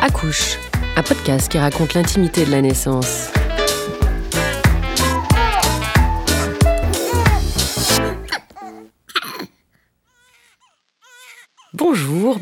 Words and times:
Accouche, 0.00 0.58
un 0.96 1.02
podcast 1.02 1.50
qui 1.50 1.58
raconte 1.58 1.94
l'intimité 1.94 2.44
de 2.44 2.50
la 2.50 2.60
naissance. 2.60 3.31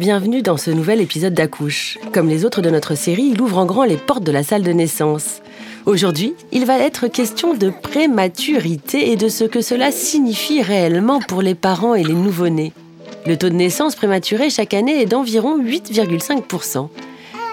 Bienvenue 0.01 0.41
dans 0.41 0.57
ce 0.57 0.71
nouvel 0.71 1.03
épisode 1.03 1.35
d'Accouche. 1.35 1.99
Comme 2.15 2.31
les 2.31 2.47
autres 2.47 2.63
de 2.63 2.71
notre 2.71 2.95
série, 2.95 3.33
il 3.35 3.43
ouvre 3.43 3.59
en 3.59 3.67
grand 3.67 3.85
les 3.85 3.99
portes 3.99 4.25
de 4.25 4.33
la 4.33 4.43
salle 4.43 4.63
de 4.63 4.73
naissance. 4.73 5.43
Aujourd'hui, 5.85 6.33
il 6.53 6.65
va 6.65 6.79
être 6.79 7.07
question 7.07 7.53
de 7.53 7.69
prématurité 7.69 9.11
et 9.11 9.17
de 9.17 9.29
ce 9.29 9.45
que 9.45 9.61
cela 9.61 9.93
signifie 9.93 10.63
réellement 10.63 11.21
pour 11.21 11.43
les 11.43 11.55
parents 11.55 11.95
et 11.95 12.03
les 12.03 12.15
nouveau-nés. 12.15 12.73
Le 13.27 13.37
taux 13.37 13.51
de 13.51 13.55
naissance 13.55 13.95
prématurée 13.95 14.49
chaque 14.49 14.73
année 14.73 15.03
est 15.03 15.07
d'environ 15.07 15.63
8,5%. 15.63 16.89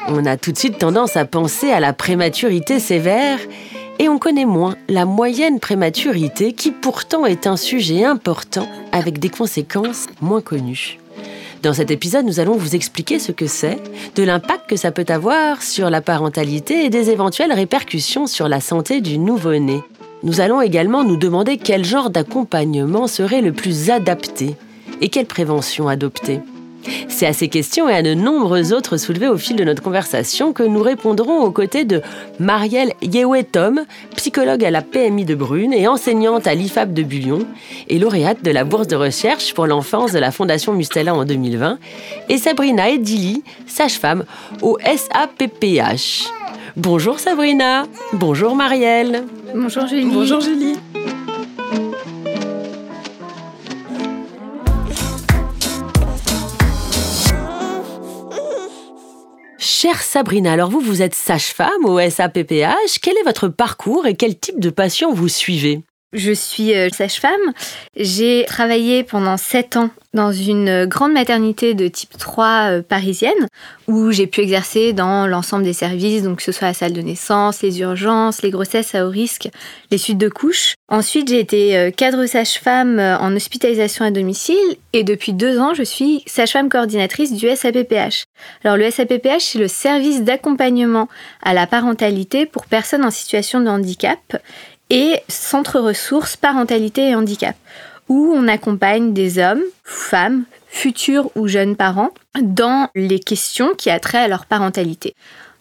On 0.07 0.25
a 0.25 0.37
tout 0.37 0.53
de 0.53 0.57
suite 0.57 0.77
tendance 0.77 1.17
à 1.17 1.25
penser 1.25 1.69
à 1.69 1.81
la 1.81 1.91
prématurité 1.91 2.79
sévère 2.79 3.39
et 3.99 4.07
on 4.07 4.19
connaît 4.19 4.45
moins 4.45 4.77
la 4.87 5.03
moyenne 5.03 5.59
prématurité 5.59 6.53
qui 6.53 6.71
pourtant 6.71 7.25
est 7.25 7.45
un 7.45 7.57
sujet 7.57 8.05
important 8.05 8.69
avec 8.93 9.19
des 9.19 9.29
conséquences 9.29 10.05
moins 10.21 10.39
connues. 10.39 10.97
Dans 11.63 11.73
cet 11.73 11.89
épisode, 11.91 12.25
nous 12.25 12.39
allons 12.39 12.55
vous 12.55 12.75
expliquer 12.75 13.19
ce 13.19 13.31
que 13.31 13.47
c'est, 13.47 13.77
de 14.15 14.23
l'impact 14.23 14.69
que 14.69 14.75
ça 14.75 14.91
peut 14.91 15.05
avoir 15.07 15.63
sur 15.63 15.89
la 15.89 16.01
parentalité 16.01 16.85
et 16.85 16.89
des 16.89 17.09
éventuelles 17.09 17.53
répercussions 17.53 18.27
sur 18.27 18.47
la 18.47 18.59
santé 18.59 19.01
du 19.01 19.17
nouveau-né. 19.17 19.81
Nous 20.23 20.39
allons 20.39 20.61
également 20.61 21.03
nous 21.03 21.17
demander 21.17 21.57
quel 21.57 21.83
genre 21.83 22.09
d'accompagnement 22.09 23.07
serait 23.07 23.41
le 23.41 23.53
plus 23.53 23.89
adapté 23.89 24.55
et 25.01 25.09
quelle 25.09 25.25
prévention 25.25 25.87
adopter. 25.87 26.41
C'est 27.07 27.25
à 27.25 27.33
ces 27.33 27.47
questions 27.47 27.89
et 27.89 27.93
à 27.93 28.01
de 28.01 28.13
nombreuses 28.13 28.73
autres 28.73 28.97
soulevées 28.97 29.27
au 29.27 29.37
fil 29.37 29.55
de 29.55 29.63
notre 29.63 29.81
conversation 29.81 30.53
que 30.53 30.63
nous 30.63 30.81
répondrons 30.81 31.41
aux 31.41 31.51
côtés 31.51 31.85
de 31.85 32.01
Marielle 32.39 32.93
Yewetom, 33.01 33.81
psychologue 34.15 34.63
à 34.63 34.71
la 34.71 34.81
PMI 34.81 35.25
de 35.25 35.35
Brune 35.35 35.73
et 35.73 35.87
enseignante 35.87 36.47
à 36.47 36.53
l'IFAB 36.53 36.93
de 36.93 37.03
Bullion 37.03 37.39
et 37.87 37.99
lauréate 37.99 38.43
de 38.43 38.51
la 38.51 38.63
bourse 38.63 38.87
de 38.87 38.95
recherche 38.95 39.53
pour 39.53 39.67
l'enfance 39.67 40.11
de 40.11 40.19
la 40.19 40.31
Fondation 40.31 40.73
Mustela 40.73 41.15
en 41.15 41.25
2020, 41.25 41.79
et 42.29 42.37
Sabrina 42.37 42.89
Edili, 42.89 43.43
sage-femme 43.65 44.25
au 44.61 44.77
SAPPH. 44.79 46.29
Bonjour 46.75 47.19
Sabrina, 47.19 47.85
bonjour 48.13 48.55
Marielle. 48.55 49.23
Bonjour 49.55 49.87
Julie. 49.87 50.05
Bonjour 50.05 50.41
Julie. 50.41 50.75
Chère 59.69 60.01
Sabrina, 60.01 60.53
alors 60.53 60.69
vous, 60.69 60.79
vous 60.79 61.01
êtes 61.01 61.13
sage-femme 61.13 61.83
au 61.83 61.99
SAPPH. 61.99 62.99
Quel 63.01 63.17
est 63.17 63.23
votre 63.25 63.49
parcours 63.49 64.07
et 64.07 64.15
quel 64.15 64.39
type 64.39 64.61
de 64.61 64.69
patient 64.69 65.11
vous 65.11 65.27
suivez? 65.27 65.81
Je 66.17 66.31
suis 66.31 66.73
euh, 66.73 66.89
sage-femme. 66.89 67.53
J'ai 67.95 68.43
travaillé 68.47 69.03
pendant 69.03 69.37
7 69.37 69.77
ans 69.77 69.91
dans 70.15 70.31
une 70.31 70.87
grande 70.87 71.13
maternité 71.13 71.75
de 71.75 71.87
type 71.87 72.17
3 72.17 72.45
euh, 72.45 72.81
parisienne 72.81 73.47
où 73.87 74.11
j'ai 74.11 74.25
pu 74.25 74.41
exercer 74.41 74.93
dans 74.93 75.27
l'ensemble 75.27 75.63
des 75.63 75.73
services, 75.73 76.23
donc 76.23 76.37
que 76.37 76.43
ce 76.43 76.51
soit 76.51 76.69
la 76.69 76.73
salle 76.73 76.93
de 76.93 77.01
naissance, 77.01 77.61
les 77.61 77.81
urgences, 77.81 78.41
les 78.41 78.49
grossesses 78.49 78.95
à 78.95 79.05
haut 79.05 79.11
risque, 79.11 79.49
les 79.91 79.99
suites 79.99 80.17
de 80.17 80.27
couches. 80.27 80.73
Ensuite, 80.89 81.29
j'ai 81.29 81.39
été 81.39 81.77
euh, 81.77 81.91
cadre 81.91 82.25
sage-femme 82.25 82.99
en 82.99 83.35
hospitalisation 83.35 84.03
à 84.03 84.09
domicile 84.09 84.55
et 84.93 85.03
depuis 85.03 85.33
deux 85.33 85.59
ans, 85.59 85.75
je 85.75 85.83
suis 85.83 86.23
sage-femme 86.25 86.69
coordinatrice 86.69 87.31
du 87.31 87.47
SAPPH. 87.47 88.23
Alors 88.63 88.77
le 88.77 88.89
SAPPH, 88.89 89.41
c'est 89.41 89.59
le 89.59 89.67
service 89.67 90.23
d'accompagnement 90.23 91.09
à 91.43 91.53
la 91.53 91.67
parentalité 91.67 92.47
pour 92.47 92.65
personnes 92.65 93.05
en 93.05 93.11
situation 93.11 93.61
de 93.61 93.67
handicap 93.67 94.37
et 94.89 95.19
centre 95.27 95.79
ressources 95.79 96.37
parentalité 96.37 97.09
et 97.09 97.15
handicap 97.15 97.55
où 98.09 98.33
on 98.33 98.47
accompagne 98.47 99.13
des 99.13 99.39
hommes, 99.39 99.63
femmes, 99.83 100.45
futurs 100.67 101.29
ou 101.35 101.47
jeunes 101.47 101.75
parents 101.75 102.11
dans 102.41 102.89
les 102.95 103.19
questions 103.19 103.73
qui 103.77 103.89
a 103.89 103.99
trait 103.99 104.19
à 104.19 104.27
leur 104.27 104.45
parentalité. 104.45 105.13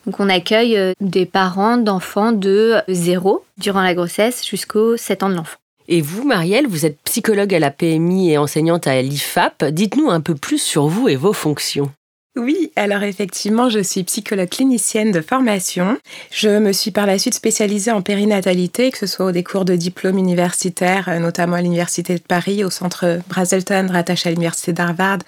Donc 0.04 0.20
on 0.20 0.28
accueille 0.28 0.76
euh, 0.76 0.92
des 1.00 1.26
parents 1.26 1.76
d'enfants 1.76 2.32
de 2.32 2.76
0 2.88 3.44
durant 3.58 3.82
la 3.82 3.94
grossesse 3.94 4.46
jusqu'aux 4.46 4.96
7 4.96 5.24
ans 5.24 5.28
de 5.28 5.34
l'enfant. 5.34 5.58
Et 5.88 6.00
vous, 6.00 6.24
Marielle, 6.24 6.66
vous 6.66 6.84
êtes 6.84 7.00
psychologue 7.02 7.54
à 7.54 7.58
la 7.58 7.70
PMI 7.70 8.32
et 8.32 8.38
enseignante 8.38 8.86
à 8.86 9.00
l'IFAP. 9.02 9.66
Dites-nous 9.66 10.10
un 10.10 10.20
peu 10.20 10.34
plus 10.34 10.60
sur 10.60 10.86
vous 10.88 11.08
et 11.08 11.16
vos 11.16 11.32
fonctions. 11.32 11.90
Oui, 12.38 12.70
alors 12.76 13.02
effectivement, 13.02 13.70
je 13.70 13.78
suis 13.78 14.04
psychologue 14.04 14.50
clinicienne 14.50 15.10
de 15.10 15.22
formation. 15.22 15.96
Je 16.30 16.58
me 16.58 16.72
suis 16.72 16.90
par 16.90 17.06
la 17.06 17.18
suite 17.18 17.32
spécialisée 17.32 17.90
en 17.90 18.02
périnatalité, 18.02 18.90
que 18.90 18.98
ce 18.98 19.06
soit 19.06 19.32
des 19.32 19.42
cours 19.42 19.64
de 19.64 19.74
diplôme 19.74 20.18
universitaire, 20.18 21.08
euh, 21.08 21.18
notamment 21.18 21.56
à 21.56 21.62
l'Université 21.62 22.14
de 22.14 22.20
Paris, 22.20 22.62
au 22.62 22.68
centre 22.68 23.20
Brazelton, 23.30 23.88
rattaché 23.90 24.28
à 24.28 24.32
l'Université 24.32 24.74
d'Harvard, 24.74 25.20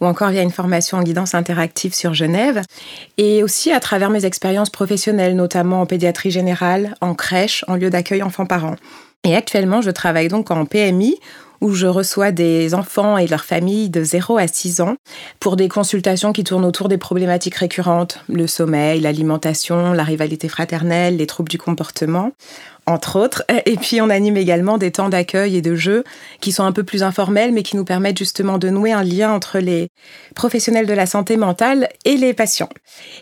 ou 0.00 0.06
encore 0.06 0.30
via 0.30 0.40
une 0.40 0.50
formation 0.50 0.96
en 0.96 1.02
guidance 1.02 1.34
interactive 1.34 1.94
sur 1.94 2.14
Genève. 2.14 2.62
Et 3.18 3.42
aussi 3.42 3.70
à 3.70 3.80
travers 3.80 4.08
mes 4.08 4.24
expériences 4.24 4.70
professionnelles, 4.70 5.36
notamment 5.36 5.82
en 5.82 5.86
pédiatrie 5.86 6.30
générale, 6.30 6.94
en 7.02 7.14
crèche, 7.14 7.66
en 7.68 7.74
lieu 7.74 7.90
d'accueil 7.90 8.22
enfants-parents. 8.22 8.76
Et 9.24 9.36
actuellement, 9.36 9.82
je 9.82 9.90
travaille 9.90 10.28
donc 10.28 10.50
en 10.50 10.64
PMI 10.64 11.16
où 11.60 11.72
je 11.72 11.86
reçois 11.86 12.32
des 12.32 12.74
enfants 12.74 13.18
et 13.18 13.26
leurs 13.26 13.44
familles 13.44 13.90
de 13.90 14.02
0 14.02 14.38
à 14.38 14.46
6 14.46 14.80
ans 14.80 14.96
pour 15.40 15.56
des 15.56 15.68
consultations 15.68 16.32
qui 16.32 16.44
tournent 16.44 16.64
autour 16.64 16.88
des 16.88 16.98
problématiques 16.98 17.56
récurrentes, 17.56 18.20
le 18.28 18.46
sommeil, 18.46 19.00
l'alimentation, 19.00 19.92
la 19.92 20.04
rivalité 20.04 20.48
fraternelle, 20.48 21.16
les 21.16 21.26
troubles 21.26 21.50
du 21.50 21.58
comportement 21.58 22.32
entre 22.86 23.18
autres. 23.18 23.44
Et 23.66 23.76
puis 23.76 24.00
on 24.00 24.08
anime 24.08 24.36
également 24.36 24.78
des 24.78 24.92
temps 24.92 25.08
d'accueil 25.08 25.56
et 25.56 25.62
de 25.62 25.74
jeu 25.74 26.04
qui 26.40 26.52
sont 26.52 26.64
un 26.64 26.72
peu 26.72 26.84
plus 26.84 27.02
informels, 27.02 27.52
mais 27.52 27.62
qui 27.62 27.76
nous 27.76 27.84
permettent 27.84 28.18
justement 28.18 28.58
de 28.58 28.70
nouer 28.70 28.92
un 28.92 29.02
lien 29.02 29.32
entre 29.32 29.58
les 29.58 29.88
professionnels 30.34 30.86
de 30.86 30.92
la 30.92 31.06
santé 31.06 31.36
mentale 31.36 31.88
et 32.04 32.16
les 32.16 32.32
patients. 32.32 32.68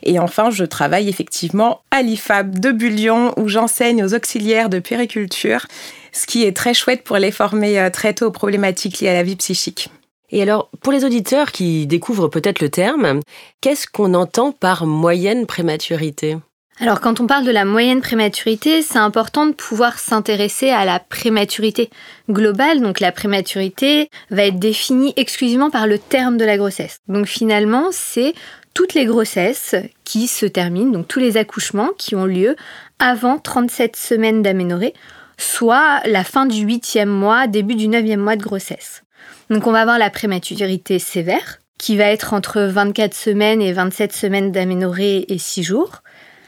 Et 0.03 0.19
enfin, 0.19 0.51
je 0.51 0.65
travaille 0.65 1.09
effectivement 1.09 1.81
à 1.91 2.03
l'IFAB 2.03 2.59
de 2.59 2.71
Bullion, 2.71 3.33
où 3.39 3.49
j'enseigne 3.49 4.05
aux 4.05 4.15
auxiliaires 4.15 4.69
de 4.69 4.79
périculture 4.79 5.67
ce 6.15 6.27
qui 6.27 6.45
est 6.45 6.57
très 6.57 6.73
chouette 6.73 7.05
pour 7.05 7.19
les 7.19 7.31
former 7.31 7.79
euh, 7.79 7.91
très 7.91 8.15
tôt 8.15 8.27
aux 8.27 8.31
problématiques 8.31 9.01
liées 9.01 9.09
à 9.09 9.15
la 9.15 9.23
vie 9.23 9.37
psychique. 9.37 9.91
Et 10.31 10.43
alors, 10.43 10.71
pour 10.81 10.93
les 10.93 11.05
auditeurs 11.05 11.53
qui 11.53 11.87
découvrent 11.87 12.29
peut-être 12.29 12.61
le 12.61 12.71
terme, 12.71 13.21
qu'est-ce 13.61 13.87
qu'on 13.87 14.15
entend 14.15 14.53
par 14.53 14.87
moyenne 14.87 15.47
prématurité? 15.47 16.39
Alors 16.81 17.01
quand 17.01 17.21
on 17.21 17.29
parle 17.29 17.45
de 17.45 17.53
la 17.53 17.65
moyenne 17.65 18.01
prématurité, 18.01 18.83
c'est 18.83 18.99
important 18.99 19.47
de 19.47 19.53
pouvoir 19.53 20.01
s'intéresser 20.01 20.71
à 20.71 20.85
la 20.85 20.99
prématurité 20.99 21.89
globale. 22.29 22.81
Donc 22.81 22.99
la 22.99 23.13
prématurité 23.13 24.11
va 24.31 24.47
être 24.47 24.59
définie 24.59 25.13
exclusivement 25.17 25.71
par 25.71 25.87
le 25.87 25.99
terme 26.01 26.37
de 26.37 26.45
la 26.45 26.57
grossesse. 26.57 26.99
Donc 27.07 27.27
finalement, 27.27 27.91
c'est 27.93 28.35
toutes 28.75 28.95
les 28.95 29.05
grossesses 29.05 29.77
qui 30.03 30.27
se 30.27 30.47
terminent, 30.47 30.91
donc 30.91 31.07
tous 31.07 31.21
les 31.21 31.37
accouchements 31.37 31.91
qui 31.97 32.17
ont 32.17 32.27
lieu 32.27 32.57
avant 32.99 33.39
37 33.39 33.95
semaines 33.95 34.43
d'aménorrhée 34.43 34.95
soit 35.39 36.01
la 36.07 36.25
fin 36.25 36.47
du 36.47 36.63
huitième 36.63 37.09
mois, 37.09 37.47
début 37.47 37.75
du 37.75 37.89
neuvième 37.89 38.21
mois 38.21 38.37
de 38.37 38.43
grossesse. 38.43 39.03
Donc 39.51 39.67
on 39.67 39.73
va 39.73 39.83
avoir 39.83 39.99
la 39.99 40.11
prématurité 40.11 40.99
sévère, 40.99 41.59
qui 41.79 41.97
va 41.97 42.05
être 42.05 42.33
entre 42.33 42.63
24 42.63 43.15
semaines 43.15 43.61
et 43.61 43.73
27 43.73 44.13
semaines 44.13 44.53
d'aménorrhée 44.53 45.27
et 45.29 45.39
6 45.39 45.63
jours. 45.63 46.03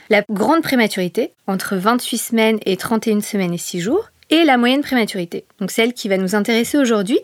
La 0.08 0.22
grande 0.30 0.62
prématurité, 0.62 1.32
entre 1.46 1.76
28 1.76 2.18
semaines 2.18 2.58
et 2.64 2.76
31 2.76 3.20
semaines 3.20 3.52
et 3.52 3.58
6 3.58 3.80
jours. 3.80 4.10
Et 4.30 4.44
la 4.44 4.56
moyenne 4.56 4.82
prématurité, 4.82 5.44
donc 5.60 5.70
celle 5.70 5.92
qui 5.92 6.08
va 6.08 6.16
nous 6.16 6.34
intéresser 6.34 6.78
aujourd'hui, 6.78 7.20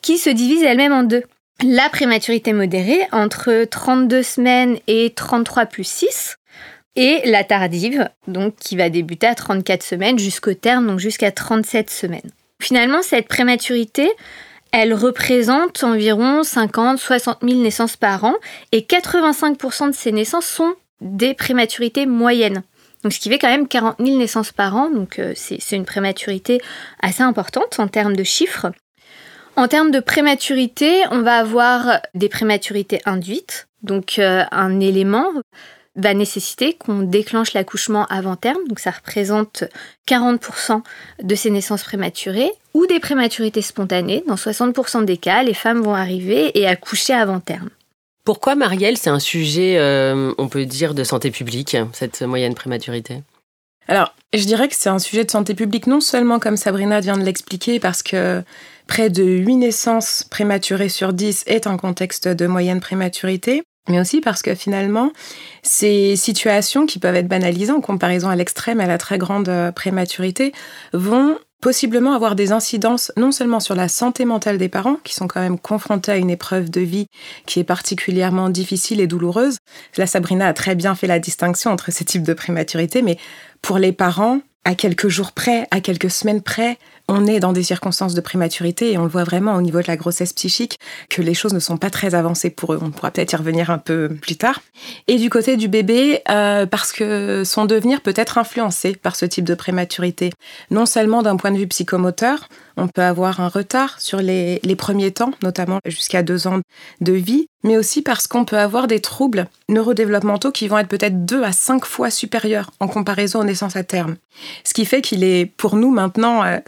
qui 0.00 0.16
se 0.16 0.30
divise 0.30 0.62
elle-même 0.62 0.92
en 0.92 1.02
deux. 1.02 1.22
La 1.62 1.88
prématurité 1.88 2.52
modérée, 2.52 3.00
entre 3.12 3.64
32 3.64 4.22
semaines 4.22 4.78
et 4.86 5.12
33 5.14 5.66
plus 5.66 5.86
6, 5.86 6.36
et 6.96 7.20
la 7.24 7.44
tardive, 7.44 8.08
donc 8.26 8.56
qui 8.56 8.76
va 8.76 8.88
débuter 8.88 9.26
à 9.26 9.34
34 9.34 9.82
semaines 9.82 10.18
jusqu'au 10.18 10.54
terme, 10.54 10.86
donc 10.86 10.98
jusqu'à 10.98 11.30
37 11.30 11.90
semaines. 11.90 12.30
Finalement, 12.60 13.02
cette 13.02 13.28
prématurité, 13.28 14.10
elle 14.72 14.94
représente 14.94 15.84
environ 15.84 16.40
50-60 16.40 17.46
000 17.46 17.62
naissances 17.62 17.96
par 17.96 18.24
an 18.24 18.34
et 18.72 18.80
85% 18.80 19.90
de 19.90 19.94
ces 19.94 20.12
naissances 20.12 20.46
sont 20.46 20.74
des 21.00 21.34
prématurités 21.34 22.06
moyennes. 22.06 22.62
Donc, 23.02 23.12
ce 23.12 23.20
qui 23.20 23.28
fait 23.28 23.38
quand 23.38 23.50
même 23.50 23.68
40 23.68 23.96
000 24.00 24.18
naissances 24.18 24.52
par 24.52 24.74
an, 24.74 24.90
donc 24.90 25.18
euh, 25.18 25.32
c'est 25.36 25.76
une 25.76 25.84
prématurité 25.84 26.60
assez 27.00 27.22
importante 27.22 27.78
en 27.78 27.88
termes 27.88 28.16
de 28.16 28.24
chiffres. 28.24 28.72
En 29.54 29.68
termes 29.68 29.90
de 29.90 30.00
prématurité, 30.00 31.02
on 31.10 31.20
va 31.20 31.36
avoir 31.36 32.00
des 32.14 32.28
prématurités 32.28 33.00
induites, 33.04 33.68
donc 33.82 34.18
euh, 34.18 34.44
un 34.50 34.80
élément 34.80 35.28
va 35.96 36.14
nécessiter 36.14 36.74
qu'on 36.74 37.00
déclenche 37.00 37.54
l'accouchement 37.54 38.06
avant 38.06 38.36
terme, 38.36 38.66
donc 38.68 38.78
ça 38.78 38.90
représente 38.90 39.64
40% 40.08 40.82
de 41.22 41.34
ces 41.34 41.50
naissances 41.50 41.82
prématurées, 41.82 42.50
ou 42.74 42.86
des 42.86 43.00
prématurités 43.00 43.62
spontanées. 43.62 44.22
Dans 44.28 44.34
60% 44.34 45.04
des 45.04 45.16
cas, 45.16 45.42
les 45.42 45.54
femmes 45.54 45.80
vont 45.80 45.94
arriver 45.94 46.58
et 46.58 46.66
accoucher 46.66 47.14
avant 47.14 47.40
terme. 47.40 47.70
Pourquoi, 48.24 48.54
Marielle, 48.54 48.98
c'est 48.98 49.10
un 49.10 49.20
sujet, 49.20 49.76
euh, 49.78 50.32
on 50.36 50.48
peut 50.48 50.66
dire, 50.66 50.94
de 50.94 51.04
santé 51.04 51.30
publique, 51.30 51.76
cette 51.92 52.22
moyenne 52.22 52.54
prématurité? 52.54 53.22
Alors, 53.88 54.14
je 54.34 54.44
dirais 54.44 54.68
que 54.68 54.74
c'est 54.74 54.88
un 54.88 54.98
sujet 54.98 55.24
de 55.24 55.30
santé 55.30 55.54
publique, 55.54 55.86
non 55.86 56.00
seulement 56.00 56.38
comme 56.38 56.56
Sabrina 56.56 57.00
vient 57.00 57.16
de 57.16 57.22
l'expliquer, 57.22 57.78
parce 57.78 58.02
que 58.02 58.42
près 58.88 59.10
de 59.10 59.22
8 59.22 59.56
naissances 59.56 60.24
prématurées 60.28 60.88
sur 60.88 61.12
10 61.12 61.44
est 61.46 61.66
un 61.66 61.76
contexte 61.76 62.26
de 62.26 62.46
moyenne 62.46 62.80
prématurité, 62.80 63.62
mais 63.88 64.00
aussi 64.00 64.20
parce 64.20 64.42
que 64.42 64.54
finalement, 64.54 65.12
ces 65.62 66.16
situations 66.16 66.86
qui 66.86 66.98
peuvent 66.98 67.16
être 67.16 67.28
banalisées 67.28 67.72
en 67.72 67.80
comparaison 67.80 68.28
à 68.28 68.36
l'extrême 68.36 68.80
et 68.80 68.84
à 68.84 68.88
la 68.88 68.98
très 68.98 69.18
grande 69.18 69.48
euh, 69.48 69.72
prématurité 69.72 70.52
vont 70.92 71.38
possiblement 71.60 72.14
avoir 72.14 72.36
des 72.36 72.52
incidences 72.52 73.12
non 73.16 73.32
seulement 73.32 73.60
sur 73.60 73.74
la 73.74 73.88
santé 73.88 74.24
mentale 74.24 74.58
des 74.58 74.68
parents, 74.68 74.98
qui 75.04 75.14
sont 75.14 75.26
quand 75.26 75.40
même 75.40 75.58
confrontés 75.58 76.12
à 76.12 76.16
une 76.16 76.30
épreuve 76.30 76.70
de 76.70 76.80
vie 76.80 77.06
qui 77.46 77.60
est 77.60 77.64
particulièrement 77.64 78.50
difficile 78.50 79.00
et 79.00 79.06
douloureuse. 79.06 79.58
Là, 79.96 80.06
Sabrina 80.06 80.46
a 80.46 80.52
très 80.52 80.74
bien 80.74 80.94
fait 80.94 81.06
la 81.06 81.18
distinction 81.18 81.70
entre 81.70 81.90
ces 81.90 82.04
types 82.04 82.22
de 82.22 82.34
prématurité, 82.34 83.02
mais 83.02 83.18
pour 83.62 83.78
les 83.78 83.92
parents, 83.92 84.40
à 84.64 84.74
quelques 84.74 85.08
jours 85.08 85.32
près, 85.32 85.66
à 85.70 85.80
quelques 85.80 86.10
semaines 86.10 86.42
près, 86.42 86.78
on 87.08 87.26
est 87.26 87.40
dans 87.40 87.52
des 87.52 87.62
circonstances 87.62 88.14
de 88.14 88.20
prématurité 88.20 88.92
et 88.92 88.98
on 88.98 89.04
le 89.04 89.08
voit 89.08 89.24
vraiment 89.24 89.54
au 89.54 89.62
niveau 89.62 89.80
de 89.80 89.86
la 89.86 89.96
grossesse 89.96 90.32
psychique 90.32 90.78
que 91.08 91.22
les 91.22 91.34
choses 91.34 91.52
ne 91.52 91.60
sont 91.60 91.76
pas 91.76 91.90
très 91.90 92.14
avancées 92.14 92.50
pour 92.50 92.72
eux. 92.72 92.78
On 92.82 92.90
pourra 92.90 93.10
peut-être 93.10 93.32
y 93.32 93.36
revenir 93.36 93.70
un 93.70 93.78
peu 93.78 94.08
plus 94.20 94.36
tard. 94.36 94.60
Et 95.06 95.16
du 95.16 95.30
côté 95.30 95.56
du 95.56 95.68
bébé, 95.68 96.22
euh, 96.28 96.66
parce 96.66 96.92
que 96.92 97.44
son 97.44 97.64
devenir 97.64 98.00
peut 98.00 98.14
être 98.16 98.38
influencé 98.38 98.96
par 98.96 99.14
ce 99.14 99.24
type 99.24 99.44
de 99.44 99.54
prématurité, 99.54 100.32
non 100.70 100.86
seulement 100.86 101.22
d'un 101.22 101.36
point 101.36 101.52
de 101.52 101.58
vue 101.58 101.68
psychomoteur, 101.68 102.48
on 102.76 102.88
peut 102.88 103.02
avoir 103.02 103.40
un 103.40 103.48
retard 103.48 104.00
sur 104.00 104.20
les, 104.20 104.60
premiers 104.76 105.10
temps, 105.10 105.32
notamment 105.42 105.78
jusqu'à 105.86 106.22
deux 106.22 106.46
ans 106.46 106.60
de 107.00 107.12
vie, 107.12 107.46
mais 107.64 107.78
aussi 107.78 108.02
parce 108.02 108.26
qu'on 108.26 108.44
peut 108.44 108.58
avoir 108.58 108.86
des 108.86 109.00
troubles 109.00 109.48
neurodéveloppementaux 109.70 110.52
qui 110.52 110.68
vont 110.68 110.78
être 110.78 110.88
peut-être 110.88 111.24
deux 111.24 111.42
à 111.42 111.52
cinq 111.52 111.86
fois 111.86 112.10
supérieurs 112.10 112.70
en 112.78 112.88
comparaison 112.88 113.40
aux 113.40 113.44
naissances 113.44 113.76
à 113.76 113.84
terme. 113.84 114.16
Ce 114.64 114.74
qui 114.74 114.84
fait 114.84 115.00
qu'il 115.00 115.24
est 115.24 115.46
pour 115.46 115.76
nous 115.76 115.90
maintenant 115.90 116.44
euh, 116.44 116.58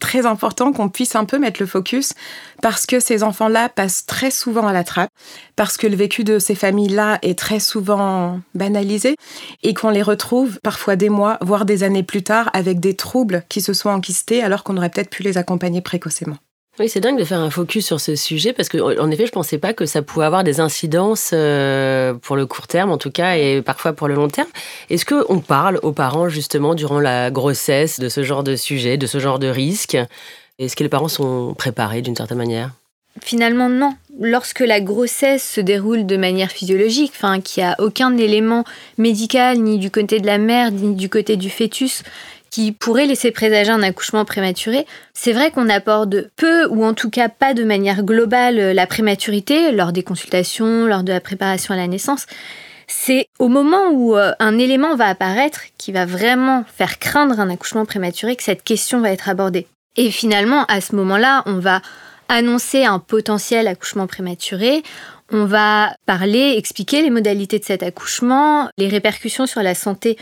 très 0.00 0.26
important 0.26 0.72
qu'on 0.72 0.88
puisse 0.88 1.14
un 1.14 1.24
peu 1.24 1.38
mettre 1.38 1.60
le 1.60 1.66
focus 1.66 2.12
parce 2.62 2.86
que 2.86 3.00
ces 3.00 3.22
enfants-là 3.22 3.68
passent 3.68 4.06
très 4.06 4.30
souvent 4.30 4.66
à 4.66 4.72
la 4.72 4.84
trappe, 4.84 5.10
parce 5.56 5.76
que 5.76 5.86
le 5.86 5.96
vécu 5.96 6.24
de 6.24 6.38
ces 6.38 6.54
familles-là 6.54 7.18
est 7.22 7.38
très 7.38 7.60
souvent 7.60 8.40
banalisé 8.54 9.16
et 9.62 9.74
qu'on 9.74 9.90
les 9.90 10.02
retrouve 10.02 10.58
parfois 10.62 10.96
des 10.96 11.08
mois, 11.08 11.38
voire 11.40 11.64
des 11.64 11.82
années 11.82 12.02
plus 12.02 12.22
tard 12.22 12.50
avec 12.52 12.80
des 12.80 12.94
troubles 12.94 13.44
qui 13.48 13.60
se 13.60 13.72
sont 13.72 13.90
enquistés 13.90 14.42
alors 14.42 14.64
qu'on 14.64 14.76
aurait 14.76 14.90
peut-être 14.90 15.10
pu 15.10 15.22
les 15.22 15.38
accompagner 15.38 15.80
précocement. 15.80 16.36
Oui, 16.78 16.88
c'est 16.88 17.00
dingue 17.00 17.18
de 17.18 17.24
faire 17.24 17.40
un 17.40 17.50
focus 17.50 17.86
sur 17.86 18.00
ce 18.00 18.14
sujet 18.14 18.52
parce 18.52 18.68
qu'en 18.68 19.10
effet, 19.10 19.26
je 19.26 19.32
pensais 19.32 19.58
pas 19.58 19.72
que 19.72 19.84
ça 19.84 20.00
pouvait 20.00 20.26
avoir 20.26 20.44
des 20.44 20.60
incidences 20.60 21.30
euh, 21.32 22.14
pour 22.14 22.36
le 22.36 22.46
court 22.46 22.68
terme, 22.68 22.90
en 22.90 22.98
tout 22.98 23.10
cas, 23.10 23.36
et 23.36 23.62
parfois 23.62 23.92
pour 23.92 24.06
le 24.06 24.14
long 24.14 24.28
terme. 24.28 24.48
Est-ce 24.88 25.04
qu'on 25.04 25.40
parle 25.40 25.80
aux 25.82 25.92
parents 25.92 26.28
justement 26.28 26.76
durant 26.76 27.00
la 27.00 27.32
grossesse 27.32 27.98
de 27.98 28.08
ce 28.08 28.22
genre 28.22 28.44
de 28.44 28.54
sujet, 28.54 28.96
de 28.96 29.08
ce 29.08 29.18
genre 29.18 29.40
de 29.40 29.48
risque? 29.48 29.96
Est-ce 30.60 30.76
que 30.76 30.84
les 30.84 30.88
parents 30.88 31.08
sont 31.08 31.54
préparés 31.54 32.00
d'une 32.00 32.14
certaine 32.14 32.38
manière? 32.38 32.70
Finalement, 33.22 33.68
non. 33.68 33.94
Lorsque 34.20 34.60
la 34.60 34.80
grossesse 34.80 35.48
se 35.48 35.60
déroule 35.60 36.06
de 36.06 36.16
manière 36.16 36.50
physiologique, 36.50 37.12
enfin, 37.14 37.40
qu'il 37.40 37.62
n'y 37.62 37.68
a 37.68 37.76
aucun 37.80 38.16
élément 38.16 38.64
médical, 38.96 39.58
ni 39.58 39.78
du 39.78 39.90
côté 39.90 40.20
de 40.20 40.26
la 40.26 40.38
mère, 40.38 40.70
ni 40.70 40.94
du 40.94 41.08
côté 41.08 41.36
du 41.36 41.50
fœtus, 41.50 42.02
qui 42.50 42.72
pourrait 42.72 43.06
laisser 43.06 43.30
présager 43.30 43.70
un 43.70 43.82
accouchement 43.82 44.24
prématuré, 44.24 44.86
c'est 45.14 45.32
vrai 45.32 45.50
qu'on 45.50 45.68
aborde 45.68 46.30
peu 46.36 46.66
ou 46.66 46.84
en 46.84 46.94
tout 46.94 47.10
cas 47.10 47.28
pas 47.28 47.54
de 47.54 47.64
manière 47.64 48.02
globale 48.02 48.72
la 48.72 48.86
prématurité 48.86 49.72
lors 49.72 49.92
des 49.92 50.02
consultations, 50.02 50.86
lors 50.86 51.02
de 51.02 51.12
la 51.12 51.20
préparation 51.20 51.74
à 51.74 51.76
la 51.76 51.86
naissance. 51.86 52.26
C'est 52.86 53.28
au 53.38 53.48
moment 53.48 53.90
où 53.92 54.16
euh, 54.16 54.32
un 54.38 54.58
élément 54.58 54.96
va 54.96 55.08
apparaître 55.08 55.60
qui 55.76 55.92
va 55.92 56.06
vraiment 56.06 56.64
faire 56.74 56.98
craindre 56.98 57.38
un 57.38 57.50
accouchement 57.50 57.84
prématuré 57.84 58.34
que 58.34 58.42
cette 58.42 58.64
question 58.64 59.00
va 59.00 59.12
être 59.12 59.28
abordée. 59.28 59.66
Et 59.96 60.10
finalement, 60.10 60.64
à 60.66 60.80
ce 60.80 60.94
moment-là, 60.96 61.42
on 61.44 61.58
va 61.58 61.82
annoncer 62.28 62.84
un 62.84 62.98
potentiel 62.98 63.68
accouchement 63.68 64.06
prématuré. 64.06 64.82
On 65.30 65.44
va 65.44 65.94
parler, 66.06 66.54
expliquer 66.56 67.02
les 67.02 67.10
modalités 67.10 67.58
de 67.58 67.64
cet 67.64 67.82
accouchement, 67.82 68.70
les 68.78 68.88
répercussions 68.88 69.46
sur 69.46 69.62
la 69.62 69.74
santé 69.74 70.16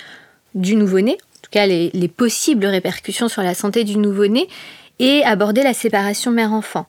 du 0.55 0.75
nouveau-né, 0.75 1.19
les, 1.55 2.09
possibles 2.09 2.67
répercussions 2.67 3.29
sur 3.29 3.43
la 3.43 3.55
santé 3.55 3.85
du 3.85 3.97
nouveau-né, 3.97 4.49
et 4.99 5.23
aborder 5.25 5.63
la 5.63 5.75
séparation 5.75 6.31
mère-enfant. 6.31 6.87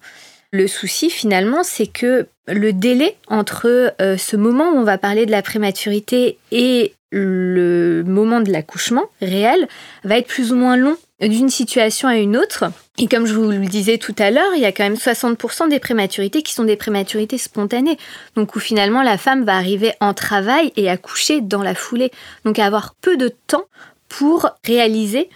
Le 0.51 0.67
souci 0.67 1.09
finalement, 1.09 1.63
c'est 1.63 1.87
que 1.87 2.27
le 2.47 2.71
délai 2.71 3.17
entre 3.27 3.93
euh, 4.01 4.17
ce 4.17 4.37
moment 4.37 4.69
où 4.69 4.77
on 4.77 4.83
va 4.83 4.97
parler 4.97 5.25
de 5.25 5.31
la 5.31 5.41
prématurité 5.41 6.37
et 6.51 6.93
le 7.11 8.03
moment 8.05 8.41
de 8.41 8.51
l'accouchement 8.51 9.05
réel 9.21 9.67
va 10.03 10.17
être 10.17 10.27
plus 10.27 10.51
ou 10.51 10.55
moins 10.55 10.77
long 10.77 10.97
d'une 11.21 11.49
situation 11.49 12.07
à 12.07 12.17
une 12.17 12.37
autre. 12.37 12.65
Et 12.99 13.07
comme 13.07 13.25
je 13.25 13.33
vous 13.33 13.49
le 13.49 13.65
disais 13.65 13.97
tout 13.97 14.15
à 14.19 14.29
l'heure, 14.29 14.53
il 14.55 14.61
y 14.61 14.65
a 14.65 14.71
quand 14.71 14.83
même 14.83 14.95
60% 14.95 15.69
des 15.69 15.79
prématurités 15.79 16.43
qui 16.43 16.53
sont 16.53 16.63
des 16.63 16.75
prématurités 16.75 17.37
spontanées. 17.37 17.97
Donc 18.35 18.55
où 18.55 18.59
finalement 18.59 19.01
la 19.01 19.17
femme 19.17 19.43
va 19.43 19.55
arriver 19.55 19.93
en 19.99 20.13
travail 20.13 20.71
et 20.75 20.89
accoucher 20.89 21.41
dans 21.41 21.63
la 21.63 21.75
foulée. 21.75 22.11
Donc 22.45 22.59
avoir 22.59 22.93
peu 23.01 23.17
de 23.17 23.29
temps 23.47 23.65
pour 24.09 24.49
réaliser 24.65 25.29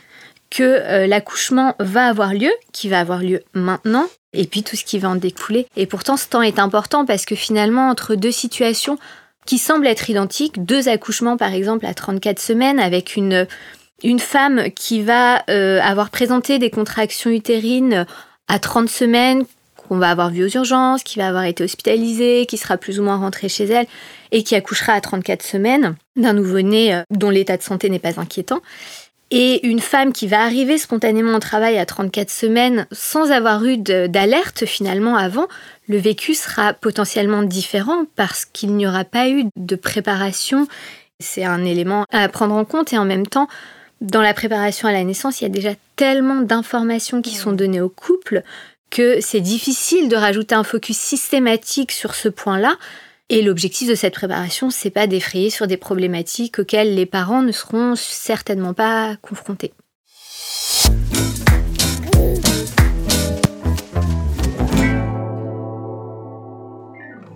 que 0.49 0.63
euh, 0.63 1.07
l'accouchement 1.07 1.75
va 1.79 2.07
avoir 2.07 2.33
lieu, 2.33 2.51
qui 2.73 2.89
va 2.89 2.99
avoir 2.99 3.19
lieu 3.19 3.41
maintenant, 3.53 4.07
et 4.33 4.45
puis 4.45 4.63
tout 4.63 4.75
ce 4.75 4.83
qui 4.83 4.99
va 4.99 5.09
en 5.09 5.15
découler. 5.15 5.67
Et 5.75 5.85
pourtant, 5.85 6.17
ce 6.17 6.27
temps 6.27 6.41
est 6.41 6.59
important 6.59 7.05
parce 7.05 7.25
que 7.25 7.35
finalement, 7.35 7.89
entre 7.89 8.15
deux 8.15 8.31
situations 8.31 8.97
qui 9.45 9.57
semblent 9.57 9.87
être 9.87 10.09
identiques, 10.09 10.63
deux 10.63 10.87
accouchements 10.87 11.37
par 11.37 11.53
exemple 11.53 11.85
à 11.85 11.93
34 11.93 12.39
semaines 12.39 12.79
avec 12.79 13.15
une, 13.15 13.47
une 14.03 14.19
femme 14.19 14.71
qui 14.75 15.01
va 15.01 15.43
euh, 15.49 15.81
avoir 15.81 16.09
présenté 16.09 16.59
des 16.59 16.69
contractions 16.69 17.31
utérines 17.31 18.05
à 18.47 18.59
30 18.59 18.89
semaines, 18.89 19.45
qu'on 19.75 19.97
va 19.97 20.11
avoir 20.11 20.29
vu 20.29 20.43
aux 20.45 20.49
urgences, 20.49 21.03
qui 21.03 21.17
va 21.17 21.27
avoir 21.27 21.45
été 21.45 21.63
hospitalisée, 21.63 22.45
qui 22.45 22.57
sera 22.57 22.77
plus 22.77 22.99
ou 22.99 23.03
moins 23.03 23.17
rentrée 23.17 23.49
chez 23.49 23.65
elle 23.65 23.87
et 24.31 24.43
qui 24.43 24.55
accouchera 24.55 24.93
à 24.93 25.01
34 25.01 25.41
semaines 25.41 25.95
d'un 26.15 26.33
nouveau-né 26.33 26.93
euh, 26.93 27.01
dont 27.09 27.29
l'état 27.29 27.57
de 27.57 27.63
santé 27.63 27.89
n'est 27.89 27.99
pas 27.99 28.19
inquiétant. 28.19 28.61
Et 29.33 29.65
une 29.65 29.79
femme 29.79 30.11
qui 30.11 30.27
va 30.27 30.41
arriver 30.41 30.77
spontanément 30.77 31.35
au 31.37 31.39
travail 31.39 31.77
à 31.77 31.85
34 31.85 32.29
semaines 32.29 32.85
sans 32.91 33.31
avoir 33.31 33.63
eu 33.63 33.77
d'alerte 33.77 34.65
finalement 34.65 35.15
avant, 35.15 35.47
le 35.87 35.97
vécu 35.97 36.35
sera 36.35 36.73
potentiellement 36.73 37.41
différent 37.41 38.03
parce 38.17 38.43
qu'il 38.43 38.75
n'y 38.75 38.85
aura 38.85 39.05
pas 39.05 39.29
eu 39.29 39.45
de 39.55 39.75
préparation. 39.77 40.67
C'est 41.21 41.45
un 41.45 41.63
élément 41.63 42.03
à 42.11 42.27
prendre 42.27 42.55
en 42.55 42.65
compte 42.65 42.91
et 42.91 42.97
en 42.97 43.05
même 43.05 43.25
temps, 43.25 43.47
dans 44.01 44.21
la 44.21 44.33
préparation 44.33 44.89
à 44.89 44.91
la 44.91 45.03
naissance, 45.05 45.39
il 45.39 45.45
y 45.45 45.47
a 45.47 45.49
déjà 45.49 45.75
tellement 45.95 46.41
d'informations 46.41 47.21
qui 47.21 47.35
sont 47.35 47.53
données 47.53 47.81
au 47.81 47.89
couple 47.89 48.43
que 48.89 49.21
c'est 49.21 49.39
difficile 49.39 50.09
de 50.09 50.17
rajouter 50.17 50.55
un 50.55 50.63
focus 50.65 50.97
systématique 50.97 51.93
sur 51.93 52.15
ce 52.15 52.27
point-là. 52.27 52.75
Et 53.33 53.41
l'objectif 53.41 53.87
de 53.87 53.95
cette 53.95 54.15
préparation, 54.15 54.69
c'est 54.69 54.89
pas 54.89 55.07
d'effrayer 55.07 55.49
sur 55.49 55.65
des 55.65 55.77
problématiques 55.77 56.59
auxquelles 56.59 56.95
les 56.95 57.05
parents 57.05 57.41
ne 57.41 57.53
seront 57.53 57.95
certainement 57.95 58.73
pas 58.73 59.15
confrontés. 59.21 59.71